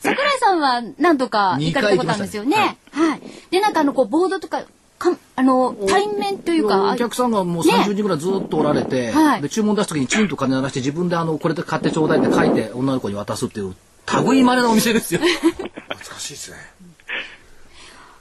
[0.00, 2.78] 桜井さんは何度か行かれたことあるんですよね。
[2.92, 3.20] はい。
[3.50, 4.62] で、なんかあの、こう、ボードとか、
[4.98, 13.74] かあの、対面というか、お客さんがもうね30人ぐらいずっとおられて、はいで注文出す時にチンと金出して自分であのこれで買ってちょうだいって書いて女の子に渡すっていう
[14.26, 15.20] 類いまれなお店ですよ。
[15.48, 16.56] 懐かしいですね。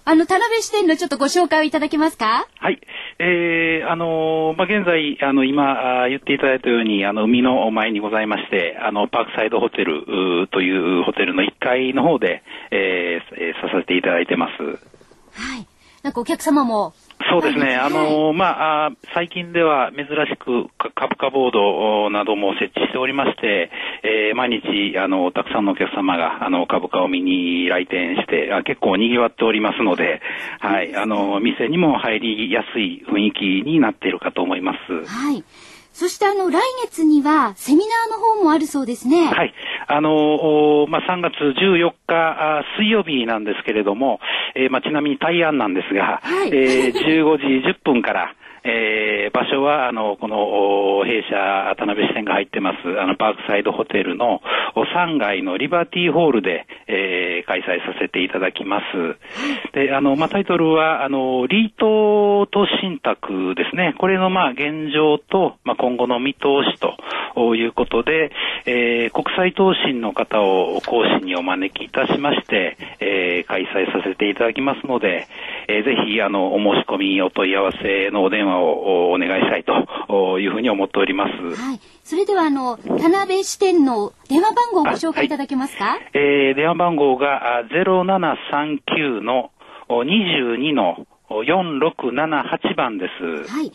[0.09, 2.47] あの、田辺支店のちょっとご紹介をいただけますか？
[2.59, 2.79] はい。
[3.19, 12.41] えー、あのーまあ、現在、あの、今、あー言っていただいたように、あの、海の前にございまして、あの、パークサイドホテルというホテルの1階の方で、
[12.71, 14.63] えーえーさせていただいてます。
[14.63, 15.67] はい。
[16.03, 16.93] なんかお客様も、
[17.29, 17.65] そうですね。
[17.65, 23.69] はいあの、まあ、最近では珍しくか株価ボードなども設置しておりまして、
[24.03, 30.21] えー毎日、あの、たくさんのお客様が、あの、株価を見に来店して、あ結構賑わっておりますので、
[30.59, 34.77] はい、あの、店にも入りやすい雰囲気になっているかと思います。
[35.05, 35.43] はい。
[35.97, 39.25] そしてあの、来月にはセミナーの方もあるそうですね。
[39.25, 39.53] はい。
[39.87, 44.19] あのおまあ、3月14日あ水曜日なんですけれども、
[44.55, 54.41] えーまあ、ちなみに対案なんですが、はいえー15時10分から、えー場所は、あの、この、お弊社、田辺支店が入ってます、あの、パークサイドホテルの
[54.75, 57.16] お3階のリバティホールで、えー
[57.47, 59.17] 開催させていただきます。
[59.73, 63.95] で、あの、まあ、タイトルは、あの、リート投資信託ですね。
[63.97, 66.39] これの、まあ、現状と、まあ、今後の見通
[66.75, 68.31] しということで、
[68.65, 75.27] えー国際投信の方を講師にお招きいたしまして、えー開催させていただきますので、
[75.67, 81.31] えーぜひ、あの、お申し込み、お問い合わせのお電話をおお願いしたいというふうに思っております。
[81.31, 81.96] はい。
[82.09, 85.97] それではあの、田辺支店の電話番号をご紹介いただけますか？
[86.13, 89.51] えー電話番号があ0739の
[89.89, 93.07] お22のお4678番で
[93.45, 93.51] す。
[93.51, 93.73] はい。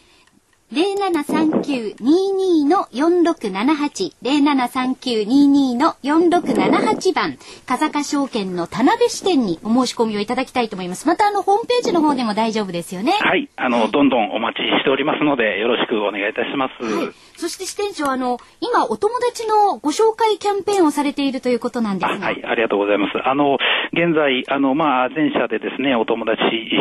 [0.72, 11.06] 0739-22の4678、0739-22の4678番、風賀証券の田辺支店にお申し込みをいただきたいと思います。
[11.06, 13.12] またあの、ホームページの方でも大丈夫ですよね。
[13.12, 13.50] はい。
[13.56, 16.82] あの、どんどんお待ちしておりますので、よろしくお願いいたします。
[16.82, 17.08] はい。
[17.42, 22.14] そして支店長、あの、今お友達のご紹介キャンペーンをされているということなんですが。
[22.14, 23.18] あはい、ありがとうございます。
[23.18, 23.58] あの、
[23.92, 26.38] 現在、あの、まあ、全社でですね、お友達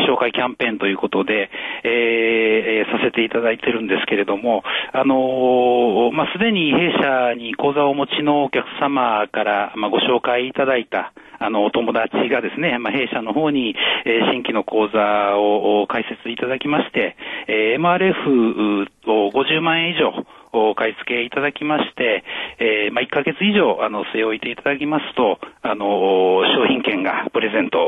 [0.08, 1.50] 紹介キャンペーンということで、
[1.84, 13.76] えーえーさせていただいてるんですけれども、あのまあ、すでに弊社に口座をお持ちのお客様から、まあ、ご紹介いただいた、あの、お友達がですね、まあ、弊社の方に、
[14.06, 20.14] えー新規の口座を開設いただきまして、えー MRF を50万円以上、
[20.54, 22.24] お買い付けいただきまして、
[22.60, 27.80] えーまあ、1ヶ月以上、あの、据え置いていただきますと、あの、商品券がプレゼント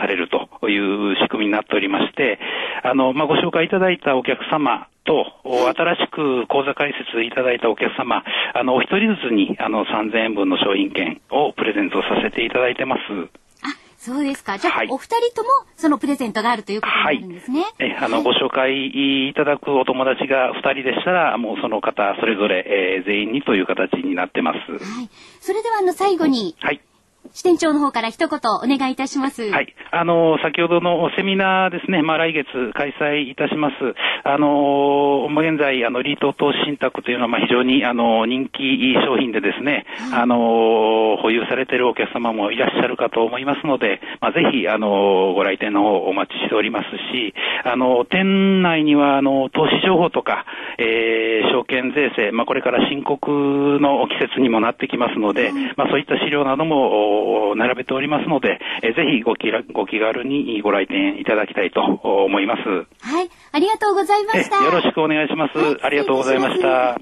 [0.00, 2.38] されるという仕組みになっておりまして、
[2.82, 8.22] あの、まあ、ご紹介いただいたお客様と、お新しく口座開設いただいたお客様、
[8.54, 13.00] あの、お一人ずつに、あの、3000円分の商品券をプレゼントさせていただいてます。
[13.66, 14.56] あ、そうですか。
[14.56, 17.64] じゃあ、はいお二人ともそのプレゼントがあるということになるんですね。
[17.80, 24.58] え、あの、ご紹介いただくお友達が2人でしたら、もうその方、それぞれ、えー全員にという形になってます。
[24.58, 25.10] はい。
[25.40, 26.80] それではあの、最後に、はい。
[27.32, 29.48] 支店長の方から一言お願いいたします。
[29.50, 29.74] はい。
[29.92, 33.74] あの、先ほどのセミナーですね、まあ来月開催いたします。
[34.24, 50.46] あの、まあ現在、あの、リート投資信託というのは、まあ非常に、あの、人気商品でですね、あの、保有されているお客様もいらっしゃるかと思いますので、まあぜひ、あの、ご来店の方お待ちしておりますし、あの、店内には、あの、投資情報とか、
[50.78, 53.30] えー証券税制、まあこれから申告
[53.80, 62.62] の季節にもなってきますので、まあそういった資料などもお並べておりますので、えーぜひご気らご気軽にご来店いただきたいと思います。
[63.00, 63.30] はい。
[63.52, 64.64] ありがとうございまえした。
[64.64, 65.58] よろしくお願いします。
[65.58, 67.00] はいありがとうございました。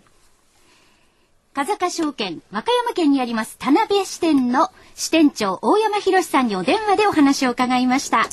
[1.54, 8.26] 風賀証券、和歌山県にあります田辺支店の支店長大山博さんにお電話でお話を伺いました。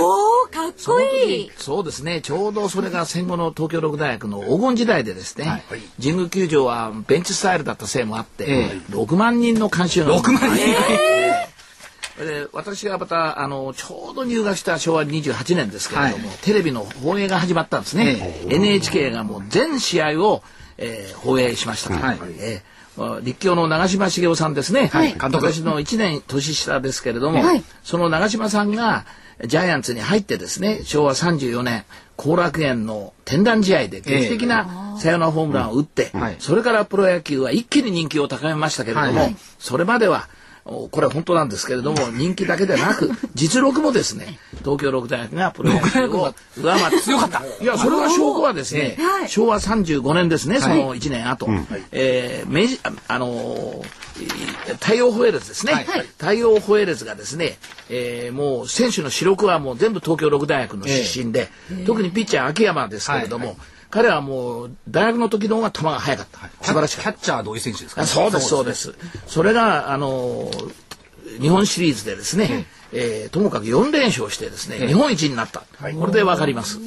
[0.50, 1.50] ー、かっこいい。
[1.56, 5.62] そうですねちょうどそれが戦後の東京六大学の黄金時代でですね、
[6.02, 10.64] 神宮球場はベンチスタイルだったせいもあって、え6万人の観衆が6万人、
[12.18, 16.36] で私がまたあのちょうど入学した昭和28年ですけれども、はい。
[16.42, 20.42] テレビの放映が始まったんですね、NHK がもう全試合を、
[20.78, 21.90] えー放映しました。
[21.90, 22.18] と、はい。
[22.38, 22.76] えー
[23.20, 25.08] 立教の長嶋茂雄さんですね、はい。
[25.08, 25.44] 監督。
[25.52, 27.62] 私の1年年下ですけれども、はい。
[27.84, 29.04] その長嶋さんが
[29.44, 31.84] ジャイアンツに入ってですね昭和34年
[32.16, 36.36] 後楽園の天覧試合で劇的なサヨナラホームランを打って、はい。
[36.38, 39.36] それからプロ野球は一気に人気を高めましたけれども、はい。
[39.58, 40.35] それまではお
[40.66, 47.42] これは本当なんですけれども人気だけでなく 実力もですね東京六大学がプロ野球を上回って強かった。
[47.62, 48.98] いやそれは証拠はですね、
[49.28, 51.46] 昭和35年ですねその1年後、
[51.92, 54.06] えー明治ああのー
[54.80, 55.84] 太陽ホエールズですね、はい。
[56.18, 57.58] 太陽ホエールズがですね、
[57.90, 61.48] えーもう選手の主力はもう全部東京六大学の出身で、
[61.86, 63.56] 特にピッチャー秋山ですけれども、
[63.96, 67.12] 彼はもう大学の時の方が球が速かった、素晴らしかった。
[67.14, 68.94] キャッチャー土井選手ですか、あそうですそうです。
[69.26, 70.72] それがあのー
[71.40, 75.64] 日本シリーズでですね、えーともかく4連勝してですね、日本一になった、
[75.98, 76.78] これでわかります、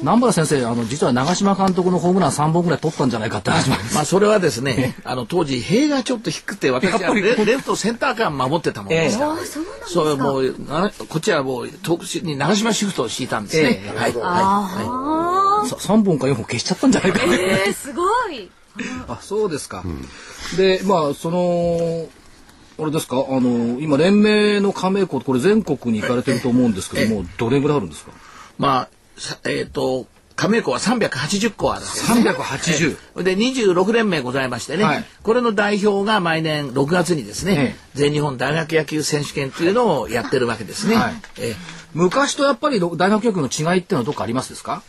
[0.00, 3.94] 南原先生あの実は長嶋監督のホームラン3本ぐらい取ったんじゃないかって話もます。
[3.94, 9.36] まあそれはですねあの当時塀がちょっと低くて私はレレフトセンター間守ってたもんですから、
[9.86, 13.98] そうもうなこっちはもう遠くに長島シフトを敷いたんですね、ええ。
[13.98, 18.50] はい、はさ3本か4本消しちゃったんじゃないかって、えー、すごい。
[19.08, 19.84] あそうですか、
[20.56, 22.08] でまあその
[22.78, 28.10] あれですかあの今連盟の加盟校これ全国に行かれてると思うんですけどもどれぐらいあるんですか？
[28.10, 28.14] い、
[28.58, 28.95] まあさ
[29.44, 32.30] えっ、と加盟校は380校あるんですね。
[32.30, 35.04] 380で26連盟ございましてね、はい。
[35.22, 40.96] これの代表が毎年6月にですね、え全日本大学野球選手権というのをやってるわけですね。
[40.96, 41.14] はい。
[41.40, 41.56] ええ。
[41.94, 44.82] 昔とやっぱり大学野球の違いっていうのはどっかありますですか？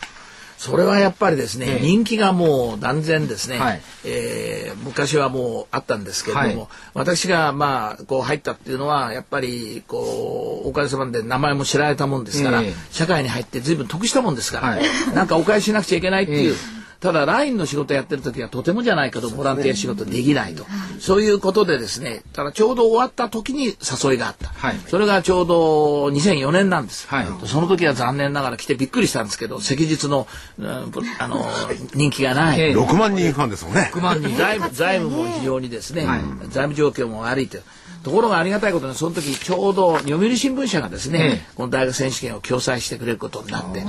[0.57, 1.79] それはやっぱりですね、ええ。
[1.81, 3.81] 人気がもう断然ですね、はい。
[4.05, 6.69] えー昔はもうあったんですけれども、はい。
[6.93, 12.73] 私がまあこう入ったっていうのはやっぱりこうおかげさまで名前も知られたもんですから、ええ。
[12.91, 14.83] 社会に入って随分得したもんですから、はい。
[15.13, 16.53] なんかお返ししなくちゃいけないっていう。
[16.53, 20.65] ええただラインの仕事やってる時はとてもじゃないけどボランティア仕事できないと、
[20.99, 24.77] そういうことでですねただちょうど終わった時に誘いがあった、はい。
[24.87, 27.27] それがちょうど2004年なんです、はい。
[27.45, 30.27] その時は残念ながら来てびっくりしたんですけど昔日の
[30.59, 30.67] うん
[31.19, 31.45] あの
[31.93, 32.75] 人気がない、ええ。
[32.75, 33.91] 6万人ファンですもんね。
[33.93, 34.35] 6万人。
[34.35, 36.05] 財務財務も非常にですね、
[36.49, 37.59] 財務状況も悪いと。
[38.07, 41.53] ところがありがたいことにその時ちょうど読売新聞社がですね、ええ。
[41.55, 43.83] この大学選手権を共催してくれることになって、え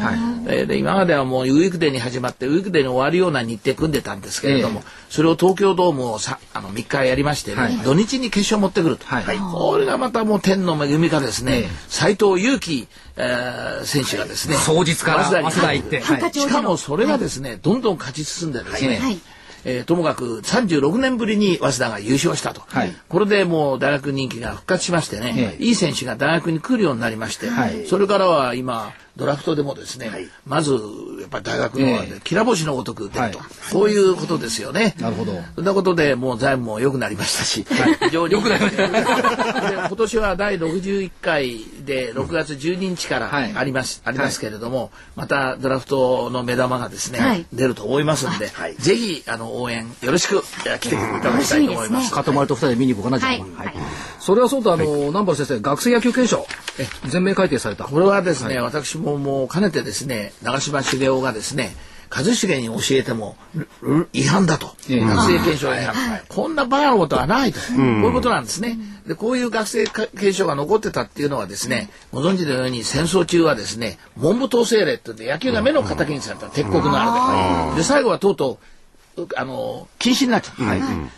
[0.64, 7.76] ーで今まではもうウィークデーに始まってウィークデーに終わるような日程組んでたんですけれども、えそれを東京ドームをさあの3日やりましてね、はい。
[7.78, 9.38] 土日に決勝持ってくると、はい。
[9.38, 11.52] これがまたもう天の恵みかですね。
[11.52, 11.68] ええ。
[11.87, 16.00] 斎、藤佑樹、えー選手がですね早日から早稲田に行って。
[16.00, 19.20] はいしかもそれがですね、どんどん勝ち進んでですね、はい
[19.64, 22.92] えーともかく36年ぶりに早稲田が優勝したと、はい。
[23.08, 25.64] これでもう大学人気が復活しましてね、え。
[25.64, 27.86] いい選手が大学に来るようになりまして、はい。
[27.86, 30.72] それからは今ドラフトでもですね、まず
[31.20, 33.48] やっぱり大学のきら星のごとく出ると、はい。
[33.68, 34.94] そういうことですよね。
[35.00, 35.33] なるほど。
[35.57, 37.66] そんなことでもう財務も良くなりましたし、
[38.00, 38.35] 非常に。
[38.35, 38.87] 良くなりました。
[39.70, 43.52] で今年は第61回で6月12日からはい。
[43.57, 47.44] あります、ありますけれども、またドラフトの目玉がですね、はい。
[47.52, 52.12] 出ると思いますんで、ぜひあの応援よろしくえー来ていただきたいと思います。
[52.12, 53.40] かとまりと二人で見に行こうかなはい。
[53.40, 53.74] はい。
[54.20, 56.47] それはそうとあの、南原先生学生野球憲章
[57.09, 57.84] 全面改定された。
[57.84, 61.74] これはですね、私ももうかねてですね長嶋茂雄がですね
[62.11, 63.36] 一茂に教えても
[64.14, 65.94] 違反だと、学生検証違反、
[66.26, 68.78] こんなバカなことはないと、こういうことなんですね。
[69.06, 77.82] でこういう学生検証が残ってたっていうのはですね、ご存知のように戦争中はですね文部統制令って野球が目の敵にされた鉄国のあれで。
[77.82, 78.59] で最後はとうと
[79.18, 80.62] うあの禁止になっちゃった、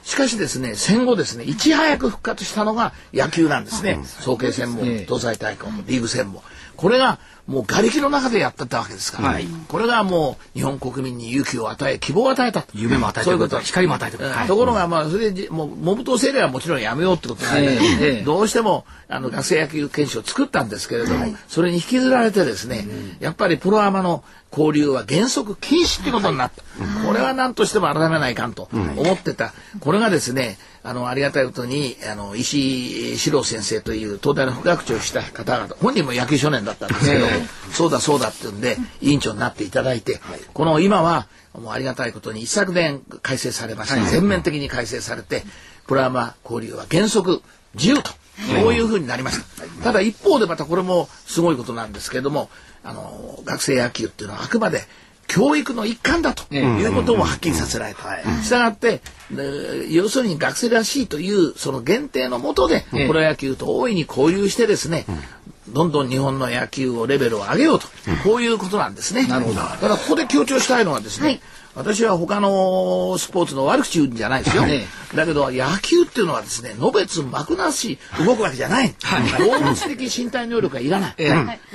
[0.02, 6.42] しかしですね戦後ですねいち早く復活したのが野球なんですね、早慶戦も東西大会もリーグ戦も。
[6.76, 7.18] これが
[7.50, 13.58] もう瓦礫の中でやってたわけですから、これがもう日本国民に勇気を与え希望を与えた夢も与えてそういうこと。
[13.58, 18.22] 光も与えてくれた、ところがまあそれでもう文部統制令はもちろんやめようってことで、ええええ。
[18.22, 22.86] どうしてもあの学生野球検証を作ったんですけれども、それに引きずられてですね、
[23.18, 24.22] やっぱりプロアマの
[24.52, 26.62] 交流は原則禁止ってことになった、
[27.06, 37.26] これは何としても改めないかんと思ってた、これがですねあのありがたいことにあの石井史郎先生という東大の副学長をした方々本人も野球少年だったんですけど、
[37.72, 40.20] そうだそうだって言うんで委員長になっていただいて、
[40.52, 45.44] この今はもうありがたいことに一昨年改正されまして、全面的に改正されて
[45.86, 47.42] プロアマ交流は原則
[47.74, 48.10] 自由と。
[48.62, 49.84] こういうふうになりました。
[49.84, 52.48] ただ一方でまたこれもすごいことなんですけれども、
[52.84, 54.82] あの、学生野球っていうのはあくまで
[55.26, 58.00] 教育の一環だということもはっきりさせられた。
[58.42, 59.00] したがって、
[59.30, 65.06] で要するに学生らしいというその限定のもとで、プロ野球と大いに交流してですね、
[65.68, 67.86] どんどん日本の野球をレベルを上げようと、
[68.24, 69.26] こういうことなんですね。
[69.28, 69.60] なるほど。
[69.60, 71.40] ただここで強調したいのはですね、はい
[71.74, 74.64] 私は他のスポーツの悪口言うんじゃないですよ。
[75.14, 78.94] だけど野球っていうのはですね、のべつ幕なし動くわけじゃない。
[79.38, 81.14] 動物的身体能力がいらない。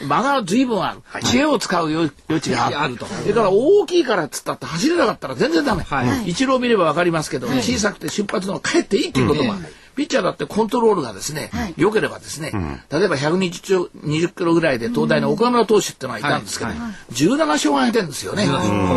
[0.08, 1.02] 間が随分ある。
[1.24, 2.98] 知恵を使う余余地がある。
[2.98, 5.86] とそれから大きいからっつったって走れなかったら全然ダメ。
[6.26, 9.64] 一郎見ればわかりますけど、小さくて出発のかえっていいっていうこともある。
[9.96, 12.52] ピッチャーだってコントロールがですね、良ければですね、
[12.90, 16.72] 例えば120キロぐらいで東大の岡村投手っていうのがいたんですけど、
[17.12, 18.48] 17勝が挙げてるんですよね、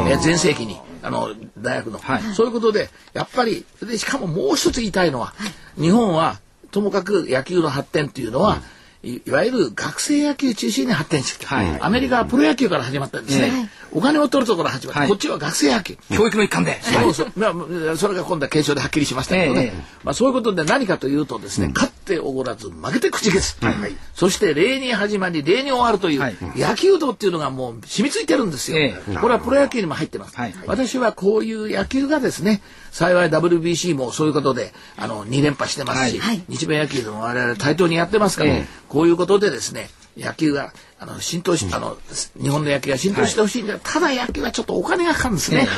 [0.09, 2.01] え全盛期に、あの、大学の。
[2.35, 5.35] そういうことで、やっぱり、でしかももう一つ言いたいのは、
[5.79, 6.41] 日本は、
[6.71, 8.61] ともかく野球の発展っていうのは、い
[9.05, 11.81] いわゆる学生野球中心に発展してきた、はい。
[11.81, 15.09] アメリカはプロ野球から始まったんですね、お金を取るところから始まった、はい。
[15.09, 16.83] こっちは学生野球、教育の一環で。
[16.83, 17.33] そうそう。
[17.37, 17.49] ま
[17.93, 19.67] あ、それが今度は検証ではっきりしましたけどね。
[19.67, 19.73] ええ。
[20.03, 23.61] まあ、そういうことで何かというとですね、勝っておごらず、負けて口消す。
[24.15, 26.37] そして、礼に始まり、礼に終わるという、はい。
[26.57, 28.79] 野球道っていうのがもう染みついてるんですよ。
[28.79, 30.37] えこれはプロ野球にも入ってます。
[30.37, 30.55] はい。
[30.67, 36.43] 私はこういう野球がですね、幸い WBC もそういうことで、あの、2連覇してますし、はい。
[36.49, 41.97] 日米野球でも我々対等にやってますから、ええこういうことでですね、野球が、あの、浸透し、あの、
[42.43, 43.75] 日本の野球が浸透してほしいんだ。
[43.75, 45.69] けど、ただ野球はちょっとお金がかかるんですね。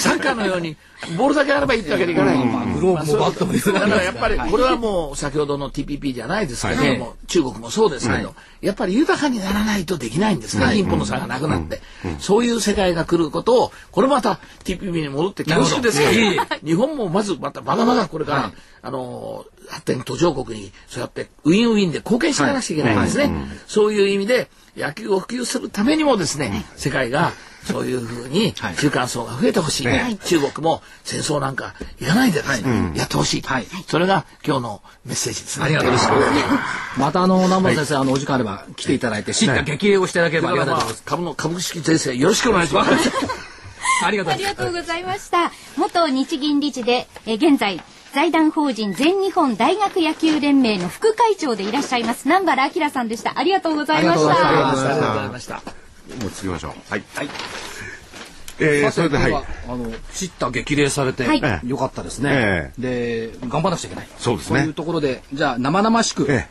[0.00, 0.76] サッカーのように、
[1.16, 2.44] ボールだけあればいいってわけにいかない。
[2.44, 10.66] まあグローブもバットもだからやっぱり、これはもう先ほどの TPP じゃないですけども、中国もそうですけど、やっぱり豊かにならないとできないんですね。
[10.66, 11.80] 貧富の差がなくなって。
[12.18, 15.98] そういう世界が来ることを、これまた TPP に戻って恐縮です。
[15.98, 16.26] けなるほど。
[16.26, 18.52] いえいど、日本もまずまたまだまだこれから、
[18.82, 23.30] あの、発展途上国にそうやってウィンウィンで貢献していかなきゃいけないんですね。
[23.66, 27.32] そういう意味で野球を普及するためにもですね、世界が
[27.64, 33.66] そういうふうに 中間層が増えてほしい、中国も戦争なんかいらないでですね、やってほしい、はい。
[33.88, 35.64] それが今日のメッセージですね。
[35.64, 36.16] ありがとうございま
[36.94, 37.00] す。
[37.00, 41.02] またあの南原先生、あのお時間あれば来ていただいて、しっかり激励をしていただければありがたいと思います。
[41.04, 42.90] 株の株式税制よろしくお願いします。
[44.04, 44.50] ありがとうあございます。
[44.50, 45.52] りがとうございました。
[45.78, 47.82] 元日銀理事で、えー現在、
[48.16, 53.38] 財団法人全日本大学野球連盟の副会長でいらっしゃいます、南原明さんでした。
[53.38, 54.48] ありがとうございました。
[54.48, 55.56] ありがとうございました。
[55.56, 56.70] もう次行きましょう。
[56.90, 57.04] はい。
[57.14, 57.28] はい。
[58.58, 59.34] えー、それで、はい。
[59.34, 62.72] あの、知った激励されて、はいよかったですね。
[62.78, 64.08] で、頑張らなくちゃいけない。
[64.16, 66.46] そうですねそういうところで、じゃあ、生々しく、え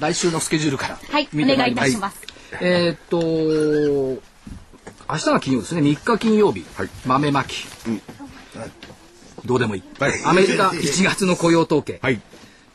[0.00, 1.92] 来週のスケジュールから、はい、お見てま願いいいります。
[1.92, 2.22] たします。
[2.62, 4.22] えーっと、
[5.10, 7.66] 明日が金曜ですね、3日金曜日、はい豆まき、
[9.44, 10.12] どうでもいい、はい。
[10.24, 12.20] アメリカ1月の雇用統計、はい。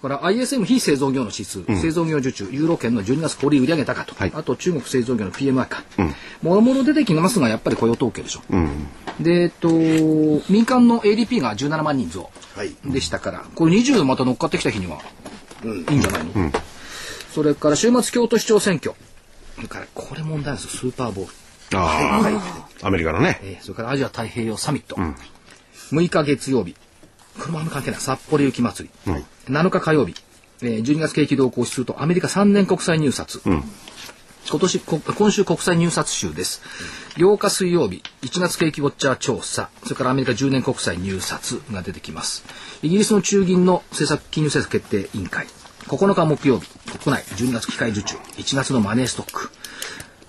[0.02, 4.32] これは ISM 非製造業の指数、製造業受注、ユーロ圏の12月小売売上高と、はい。
[4.34, 5.84] あと中国製造業の PMI か、
[6.42, 8.42] もろもろ出てきますが、やっぱり雇用統計でしょ。
[9.20, 9.70] で、えっと、
[10.50, 12.32] 民間の ADP が17万人増
[12.86, 14.98] でしたから、これ20また乗っかってきた日には、
[15.64, 16.52] いいんじゃないの、
[17.32, 18.96] それから週末京都市長選挙。
[19.56, 21.34] それから、これ問題ですよ、スーパーボール。
[21.78, 22.20] あ
[22.82, 23.40] あ、アメリカのね。
[23.44, 24.98] えーそれからアジア太平洋サミット、
[25.92, 26.76] 6日月曜日。
[27.40, 28.90] これもあんま関係ない札幌雪まつり、
[29.48, 30.16] 7日火曜日、
[30.62, 33.42] えー12月景気動向指数とアメリカ3年国債入札、
[34.50, 36.62] 今年こ今週国債入札週です。
[37.16, 39.70] 8日水曜日1月景気ウォッチャー調査。
[39.84, 42.44] それからアメリカ10年国債入札が出てきます。
[42.82, 45.48] イギリスの中銀の政策金融政策決定委員会。
[45.88, 46.70] 9日木曜日
[47.00, 48.16] 国内12月機械受注。
[48.38, 49.52] 1月のマネーストック。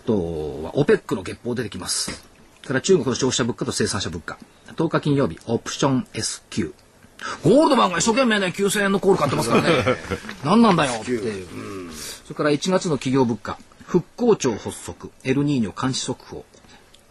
[0.04, 2.32] あとは OPEC の月報出てきます
[2.68, 4.38] から中国の消費者物価と生産者物価。
[4.76, 6.74] 10日金曜日、オプション S q
[7.44, 9.96] ゴールドマンが一生懸命ね、9000円のコール買ってますからね。
[10.44, 11.90] 何なんだよっていう。
[12.24, 13.58] それから1月の企業物価。
[13.86, 16.44] 復興庁発足、エルニーニョ監視速報。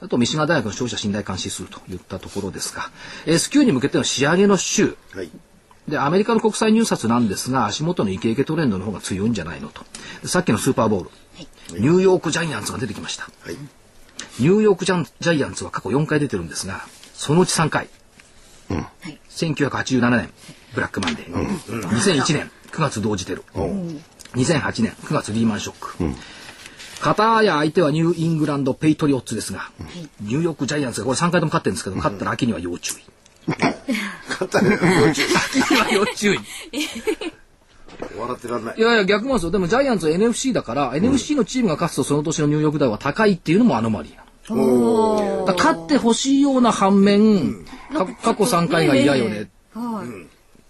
[0.02, 2.90] あと、ミシガン大学の消費者信頼監視数といったところですが、
[3.28, 4.98] S q に向けての仕上げの週。
[5.14, 5.30] はい。
[5.88, 9.84] で、アメリカの国債入札なんですが、足元のイケイケトレンドの方が強いんじゃないのと。
[10.24, 11.10] でさっきのスーパーボール、
[11.80, 13.30] ニューヨークジャイアンツが出てきました。
[13.44, 13.58] はい。
[14.40, 17.88] ニューヨークジャンジャイアンツは過去4回出てるんですが、そのうち3回。
[19.30, 20.30] 1987年、
[20.74, 21.88] ブラックマンデー。
[21.90, 23.44] 2001年、9月同時テロ。
[24.34, 26.16] 2008年、9月リーマンショック。
[27.02, 29.72] 片や相手はニューイングランド・ペイトリオッツですが、
[30.22, 33.04] ニューヨークジャイアンツがこれ3回とも勝ってるんですけど、勝ったら秋には要注意。
[34.30, 34.80] 簡単に秋
[35.74, 36.40] には要注意。
[38.18, 38.82] 笑ってらんないい。
[38.82, 39.52] やいや、逆もですよ。
[39.52, 44.26] でもジャイアンツは NFC だから、NFC のチームが勝つとその年のニューヨーク大は高いっていうのもアノマリーなの。
[45.58, 49.48] 勝ってほしいような反面、か過去3回が嫌よねっ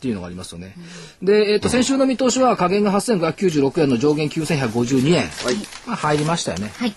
[0.02, 0.76] ていうのがありますよね。
[1.22, 5.24] で、えっ、と、先週の見通しは下限が8596円の上限9152円。
[5.86, 6.72] まあ入りましたよね。
[6.76, 6.94] はい。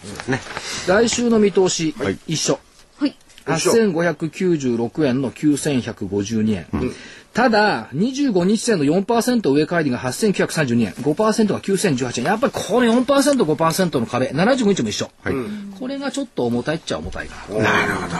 [0.88, 2.58] 来週の見通し、はい一緒。
[2.98, 3.14] はい。
[3.44, 6.66] 8596円の9152円。
[7.34, 12.26] ただ、25日線の4%上返りが8932円、5%が9018円。
[12.26, 15.10] やっぱりこの4%、5%の壁、75日も一緒。
[15.78, 17.58] これがちょっと重たいっちゃ重たいかな。
[17.58, 18.16] なるほど。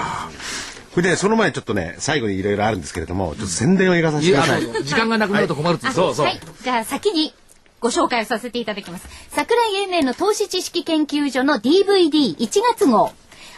[0.95, 4.63] これで、その前にちょっとね、最後にいろいろあるんですけれども、ちょっと宣伝を言わさせてください。
[4.85, 5.87] 時間がなくなると困るって。
[5.91, 6.41] そうそうはい。
[6.63, 7.33] じゃあ先に
[7.79, 9.07] ご紹介をさせていただきます。
[9.31, 12.37] 桜井英明の投資知識研究所の DVD1
[12.73, 13.13] 月号。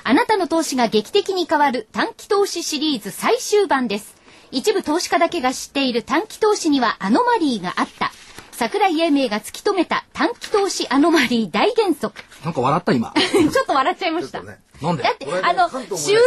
[0.05, 4.16] あなたの投資が劇的に変わる短期投資シリーズ最終版です。
[4.57, 8.11] 一部投資家だけが知っている短期投資にはアノマリーがあった。
[8.53, 12.23] 桜井英明が突き止めた短期投資アノマリー大原則。
[12.43, 13.13] なんか笑った今。
[13.21, 14.43] ちょっと笑っちゃいました。
[14.43, 15.03] ねなんで？
[15.03, 15.77] だって、あの、収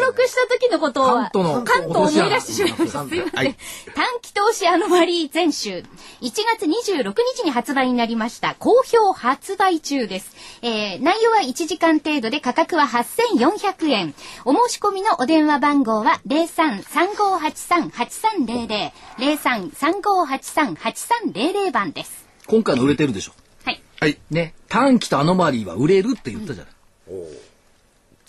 [0.06, 3.06] 録した時のことは、関東の関東を思い出してしまいました。
[3.08, 3.56] すいません。
[3.96, 5.84] 短期投資アノマリー全集。
[6.22, 8.56] 1月26日に発売になりました。
[8.60, 10.32] 好評発売中です。
[10.62, 14.14] えー、内容は1時間程度で価格は8400円。
[14.46, 18.92] お申し込みのお電話番号は03-3583-8300。
[19.18, 22.26] 03-3583-8300番です。
[22.48, 23.34] 今回の売れてるでしょ。
[23.66, 23.82] はい。
[24.00, 24.18] はい。
[24.32, 24.54] ね。
[24.68, 26.74] 短期とアノマリーは売れるって言ったじゃない。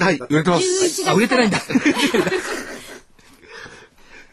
[0.01, 0.65] はい、売れてます。
[0.65, 1.59] 11月あ、売れてないんだ。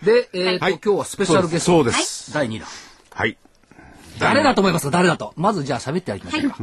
[0.01, 1.71] で、えっ、と、はい今日はスペシャルゲスト。
[1.71, 2.31] そうです。
[2.33, 2.67] 第2弾。
[3.11, 3.37] はい。
[4.19, 4.91] 誰だと思いますか？
[4.91, 5.33] 誰だと。
[5.35, 6.57] まずじゃあ喋ってやりましょうか。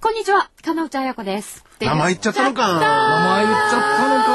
[0.00, 1.64] こんにちは、金内彩子です。
[1.80, 2.72] 名前言っちゃったのか。
[2.72, 4.34] 名前言っちゃったのか。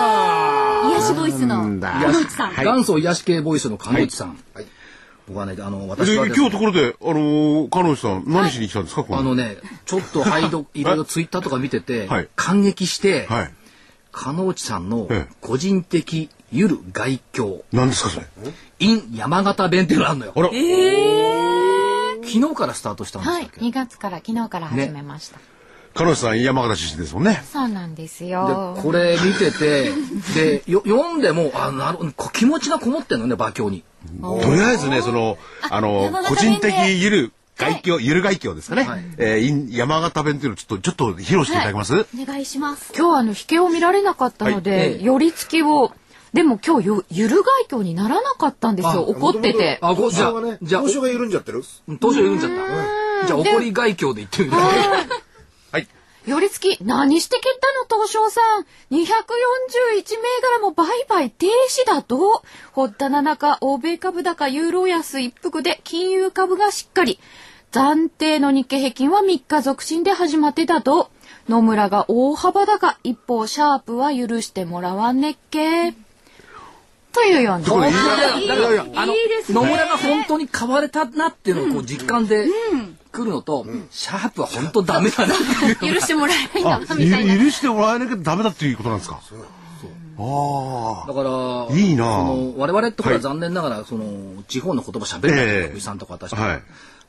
[1.00, 1.80] 癒しボイスの。
[1.80, 2.56] 金内さん。
[2.56, 4.38] 元祖癒し系ボイスの金内さん。
[4.54, 4.66] はい
[5.30, 13.52] 僕はね、あの、で私はね今日ところで、あのー、彼女さん、何しに来たんですか、こあのね、ちょっと拝読、いろいろツイッターとか見てて、はい感激して、はい。
[14.12, 18.26] 金内さんのええ個人的ゆる外境、何ですか、それ
[18.80, 20.34] ？in 山形弁っていうのがあるのよ。
[20.36, 20.50] あら。
[22.28, 25.40] 昨日からスタートしたんではい、したっけ、2月から昨日から始めました。
[25.94, 27.44] 彼女さん、山形出身ですもんね。
[27.52, 28.78] そうなんですでよ。
[28.82, 29.92] これ見てて
[30.34, 32.00] でよ読んでもあなる
[32.34, 33.84] 気持ちがこもってんのね馬鏡に
[34.22, 35.38] とりあえずね、その、
[35.70, 38.84] あの個人的ゆる外境、ゆる外境ですかね。
[38.84, 39.04] はい。
[39.18, 42.94] え山形弁っていうのをちょっと、ちょっと披露していただけます、お願いします。
[42.98, 44.80] 今日あの、引けを見られなかったので、はい。
[44.80, 45.92] ええ寄り付きを、
[46.34, 49.02] でも今日よ、ゆる外境にならなかったんですあよ。
[49.02, 49.80] 怒ってて。
[49.82, 51.30] あごじゃあがね、じゃあ交渉が緩ん。
[51.32, 51.64] じゃってる
[52.00, 52.40] 当初言うん。
[52.40, 55.19] じゃった、じゃあ怒り外境で言ってみるはい。
[56.26, 57.54] 寄り付き、何して蹴っ
[57.88, 58.66] たの東証さん。
[58.92, 59.02] 241
[60.20, 62.44] 銘柄も売買停止だと。
[62.74, 67.20] 堀田七中、欧米株高、ユーロ安一服で金融株がしっかり。
[67.72, 71.10] 暫定の日経平均は3日続伸で始まってたと。
[71.48, 75.94] 野村が大幅高、一方シャープは許してもらわんねっけ。
[77.12, 77.90] というような。
[77.90, 82.46] いやいやだからあのいいですね野村が本当に買われたなっていうのをこう実感で
[83.20, 85.34] 来るのと、シャープは本当ダメだな
[85.76, 87.38] 許してもらえないあ、な、みたいな。
[87.44, 89.20] 許してもらえなきゃダメだっていうことなんですか？
[90.22, 91.08] ああ。
[91.08, 93.18] だからいいなその我々ってほはい。
[93.20, 95.68] ら残念ながらその地方の言葉喋れないええ。
[95.70, 96.62] 福井さんとか私とか、はい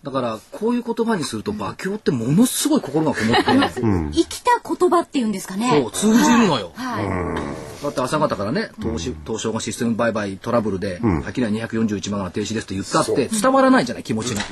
[0.03, 3.81] だからこういう言葉にすると馬鏡ってものすごい心がこもって、
[4.13, 5.69] 生きた言葉っていうんですかね。
[5.71, 7.83] そう通じるのよ、はい。
[7.83, 14.43] だって朝方からね投資東証がシステム売買トラブルで、秋には241万が停止ですって言ったって伝わらないじゃない気持ちが、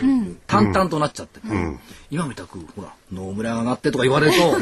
[0.46, 1.40] 淡々となっちゃって、
[2.10, 4.58] 今みたくほら野村が上がってとか言われると、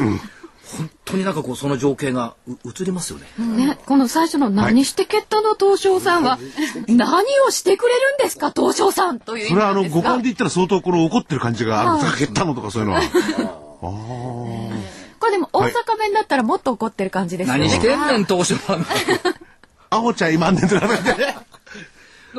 [0.75, 6.37] 本当になんかこうその情景がう映りますよね、ね、この最初の何して蹴ったの東証さんは、
[6.87, 11.99] 何をしてくれるんですか東証さんという意味それはあの、五感で言ったら相当この怒ってる感じがある。
[11.99, 13.01] んですか蹴ったのとかそういうのは。
[15.19, 17.59] これでも大阪弁だったらもっと怒ってる感じですよね。
[17.59, 18.85] 何してんねん東証版
[19.89, 21.13] アホちゃん今んねんとなめて。
[21.13, 21.35] で。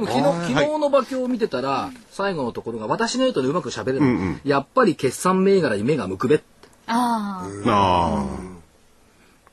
[0.00, 6.57] も昨日昨日の馬況を見てたら最後のところが私の言うとうまく喋れる、やっぱり決算銘柄に目が向くべって
[6.88, 7.70] ああ。
[7.70, 8.48] あ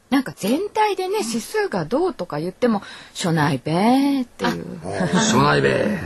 [0.10, 2.82] なんか全体でね、指数がどうとか言っても、
[3.14, 4.80] 所内べーっていう。
[5.32, 6.00] 所内べ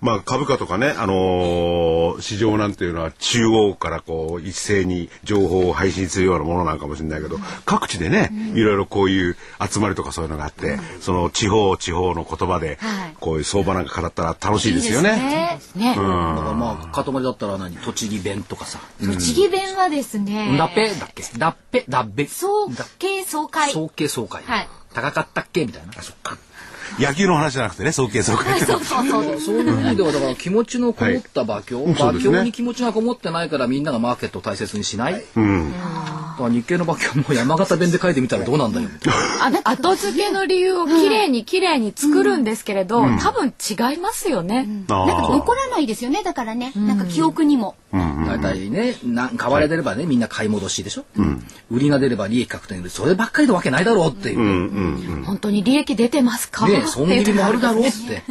[0.00, 9.36] まあ株価とかね、あのー市場なんていうのは中央からこう一斉に情報を配信するようなものなんかもしれないけど、各地でね、いろいろこういう
[9.70, 13.16] 集まりとかそういうのがあって、その地方地方の言葉ではい。
[13.20, 15.16] こういう相場なんか語ったら楽しいですよね。
[15.16, 15.60] ね。
[15.74, 15.94] ね。
[15.94, 17.76] だからまあ塊だったら何？
[17.76, 18.78] 栃木弁とかさ。
[19.00, 20.56] 栃木弁はですね。
[20.56, 21.22] だっぺだっけ？
[21.38, 22.68] だっぺだっべ総
[22.98, 23.72] 計総会。
[23.72, 24.68] 総計総会、はい。
[24.94, 25.64] 高かったっけ？
[25.64, 25.92] みたいな
[26.98, 28.60] 野球の話じゃなくてね、早計早計。
[28.64, 29.40] そうそうそう。
[29.40, 31.94] そういう意味ではだから気持ちのこもった馬況、うん。
[31.94, 32.38] そう馬ですね。
[32.38, 35.40] 況に気持ちがこもってないからみんながマーケットを大切にしない、う
[36.50, 38.88] 日経の馬況も山形弁で書いてみたらどうなんだよ。
[39.64, 44.68] 後付けの理由をきれいにきれいに作るんですけれど、多分違いますよね。
[44.88, 45.32] あなんかー。
[45.32, 46.22] 残らないですよね。
[46.22, 47.74] だからね、なんか記憶にも。
[47.92, 51.06] 大体ねな買われてればねみんな買い戻しでしょ、
[51.70, 56.66] 売りが出れば利益確定でそればっかりのわけないだろうっていう、本当に利益出てますか？
[56.80, 57.98] ね損切りもあるだろうっって。
[57.98, 58.22] いうて、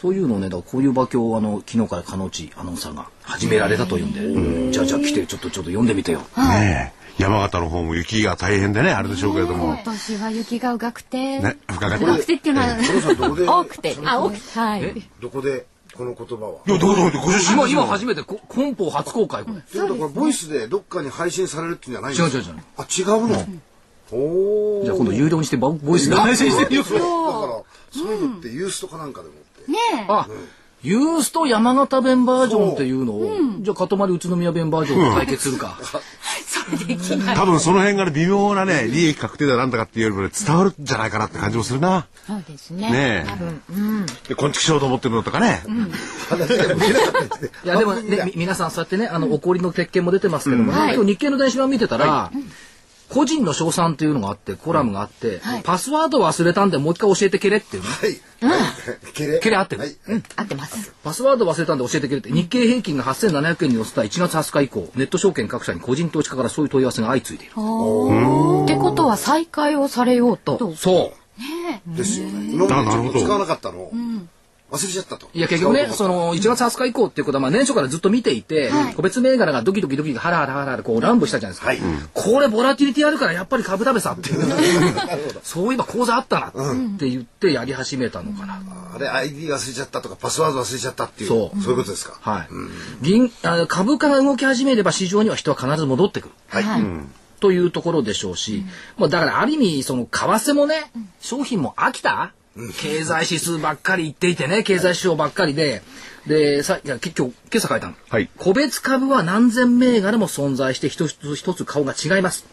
[0.00, 7.06] そういうのをねだからこういう馬況をあの昨日から加納内アナウンサーが始められたというんで、じゃあじゃあ来てちょっとちょっと読んでみてよ、ねえ。
[7.22, 9.68] 山形の方も雪が大変でね、あれでしょうけれども。
[9.68, 12.04] 今年は雪が多くて、ね、深かった。
[12.04, 15.10] 学生っていうのは、このさんどこで多くて、あ、多くて、はい。
[15.22, 15.64] どこで
[15.96, 16.60] この言葉は？
[16.66, 22.38] いや、どうぞ、ご出身今今初めてこ本邦初公開これ、ということはこれボイスでどっかに配信されるっていうんじゃないんですか？
[22.38, 22.62] 違う違う違う。
[22.76, 23.46] あ違うの、
[24.08, 26.84] じゃあ今度有料にしてボボイスで配信してみよう。
[26.94, 30.06] だからそういうのってユースとかなんかでもって、ねえ。
[30.08, 30.28] あ、
[30.82, 33.30] ユースと山形弁バージョンっていうのを、
[33.60, 35.78] じゃあ塊宇都宮弁バージョンで対決するか。
[37.36, 42.06] 多分その辺がね、微妙なね、利益確定だなんだかっていうよりもね、伝わるんじゃないかなって感じもするな。
[42.26, 42.90] そうですね。
[42.90, 43.28] ねえ。
[43.28, 44.06] 多分、うん。
[44.06, 45.62] で、こんちきしようと思ってるのとかね。
[47.64, 50.94] いやでもね、み皆さんそうやってね、あの、怒りの鉄拳も出てますけども、ね。
[50.94, 52.32] 今日日経の電子版見てたら、
[53.08, 57.82] 個人の賞賛っていうのがあって、コラムがあって、パスワード忘れたんでもう一回教えてけれっていう。
[57.82, 57.88] ね。
[58.42, 59.82] はい、ケレケレ合ってる。
[59.82, 59.96] はい、
[60.36, 60.92] 合ってます。
[61.02, 67.52] パスワード忘れたんで教えてくれって、日経平均が8700円に乗せた1月20日以降、ネット証券各社に個人投資家からそういう問い合わせが相次いでいる。
[67.52, 67.54] っ
[68.66, 70.74] てことは再開をされようと。
[70.76, 71.96] そう。
[71.96, 72.54] ですよね。
[72.54, 73.78] 今まで使わなかったの？
[73.78, 73.92] を
[74.70, 75.28] 忘れちゃったと。
[75.32, 81.68] いや結局ね、その1月20日以降っていうことは、まあ年初からずっと見ていて、個別銘柄がドキドキドキハラハラハラハラこう乱舞したじゃないですか。
[81.68, 81.80] はい。
[82.14, 84.44] これボラティリティあるからやっぱり株食べさっていう。
[85.44, 86.52] そういえば口座あったなっ
[86.98, 88.60] て言ってやり始めたのかな。
[88.94, 91.62] あれ ID 忘れちゃったとかパスワード忘れちゃったっていうそう。
[91.62, 92.18] そういうことですか？
[92.20, 92.48] はい。
[93.02, 96.34] 銀あの株価が動き始めれば市場には人は必ず戻ってくる。
[96.48, 96.64] はい、
[97.40, 98.64] というところでしょうし、
[98.98, 100.90] まあだからある意味その為替もね、
[101.20, 102.32] 商品も飽きた、
[102.78, 105.82] 経済指数ばっかり言っていてね、経済指標ばっかりで、
[106.26, 107.94] で、さ、いや、結局、今朝書いたの。
[108.08, 112.46] はい個別株は何千銘柄も存在して一つ一つ顔が違います。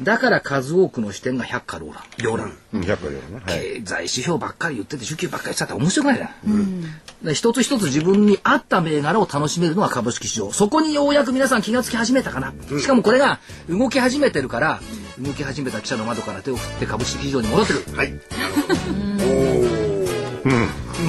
[0.00, 2.04] だから数多くの視点が百花。
[2.18, 2.56] 両乱。
[2.72, 3.42] うん、100回だよね。
[3.44, 3.82] はい。
[3.82, 6.82] 経済指標ばっかり言ってて、需給ばっかりしちゃったら面白くないじゃん。
[7.24, 10.52] で一つ一つ自分に合った銘柄を楽しめるのが株式市場。
[10.52, 12.54] そこにようやく皆さん気がつき始めたかな。
[12.78, 14.80] しかもこれが動き始めてるから、
[15.18, 17.96] 動き始めた記者の窓から手を振って株式市場に戻ってくる。
[17.96, 18.12] はい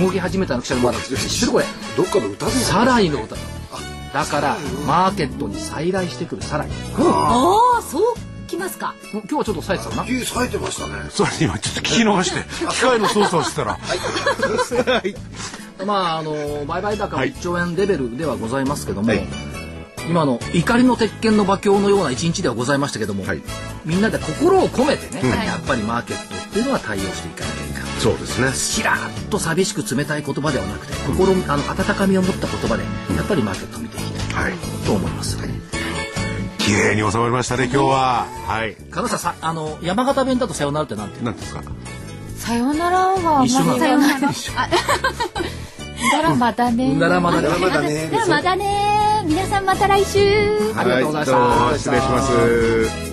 [0.02, 1.66] 動き始めたの記者の窓って知ってるこれ。
[1.96, 3.42] どっかの歌でサライの歌だ。
[4.14, 4.58] だから、
[4.88, 6.70] マーケットに再来してくるサライ。
[6.98, 8.04] ああ、そう
[8.48, 8.96] きますか。
[9.12, 10.06] 今日はちょっと冴えてたかな。
[10.10, 13.78] 雪咲いてましたねそれ今ちょっと聞き逃して、機械の操作をしてたら。
[15.86, 19.28] まあ、あの、売買高ははい1兆円レベルではございますけども、はい
[20.10, 23.42] 今の怒りの鉄拳の馬鏡のような一日ではございましたけども、はい
[23.84, 27.84] みんなで心を込めてね、やっぱりマーケットっていうのは対応していかなきゃいけない。
[28.00, 28.52] そうですね。
[28.52, 32.84] しらーっと寂しく冷たい言葉ではなくて、心、あの、温かみを持った言葉で、
[33.16, 34.54] やっぱりマーケットを見ていきたいはい。
[34.84, 35.38] と思います。
[36.58, 38.26] 綺麗に収まりましたね、今日は。
[38.48, 38.76] はい。
[38.90, 41.62] 金さんさ、あの、山形弁だとさよならってなんて何ですか？
[42.38, 43.78] さよならは、一緒なの？
[43.80, 44.20] さよなら。
[46.12, 46.92] だらまだね。
[46.92, 47.50] うんだらまだね。
[47.60, 49.24] まだねではまたね。
[49.28, 50.74] 皆さんまた来週。
[50.76, 53.07] ありがとうございました失礼します。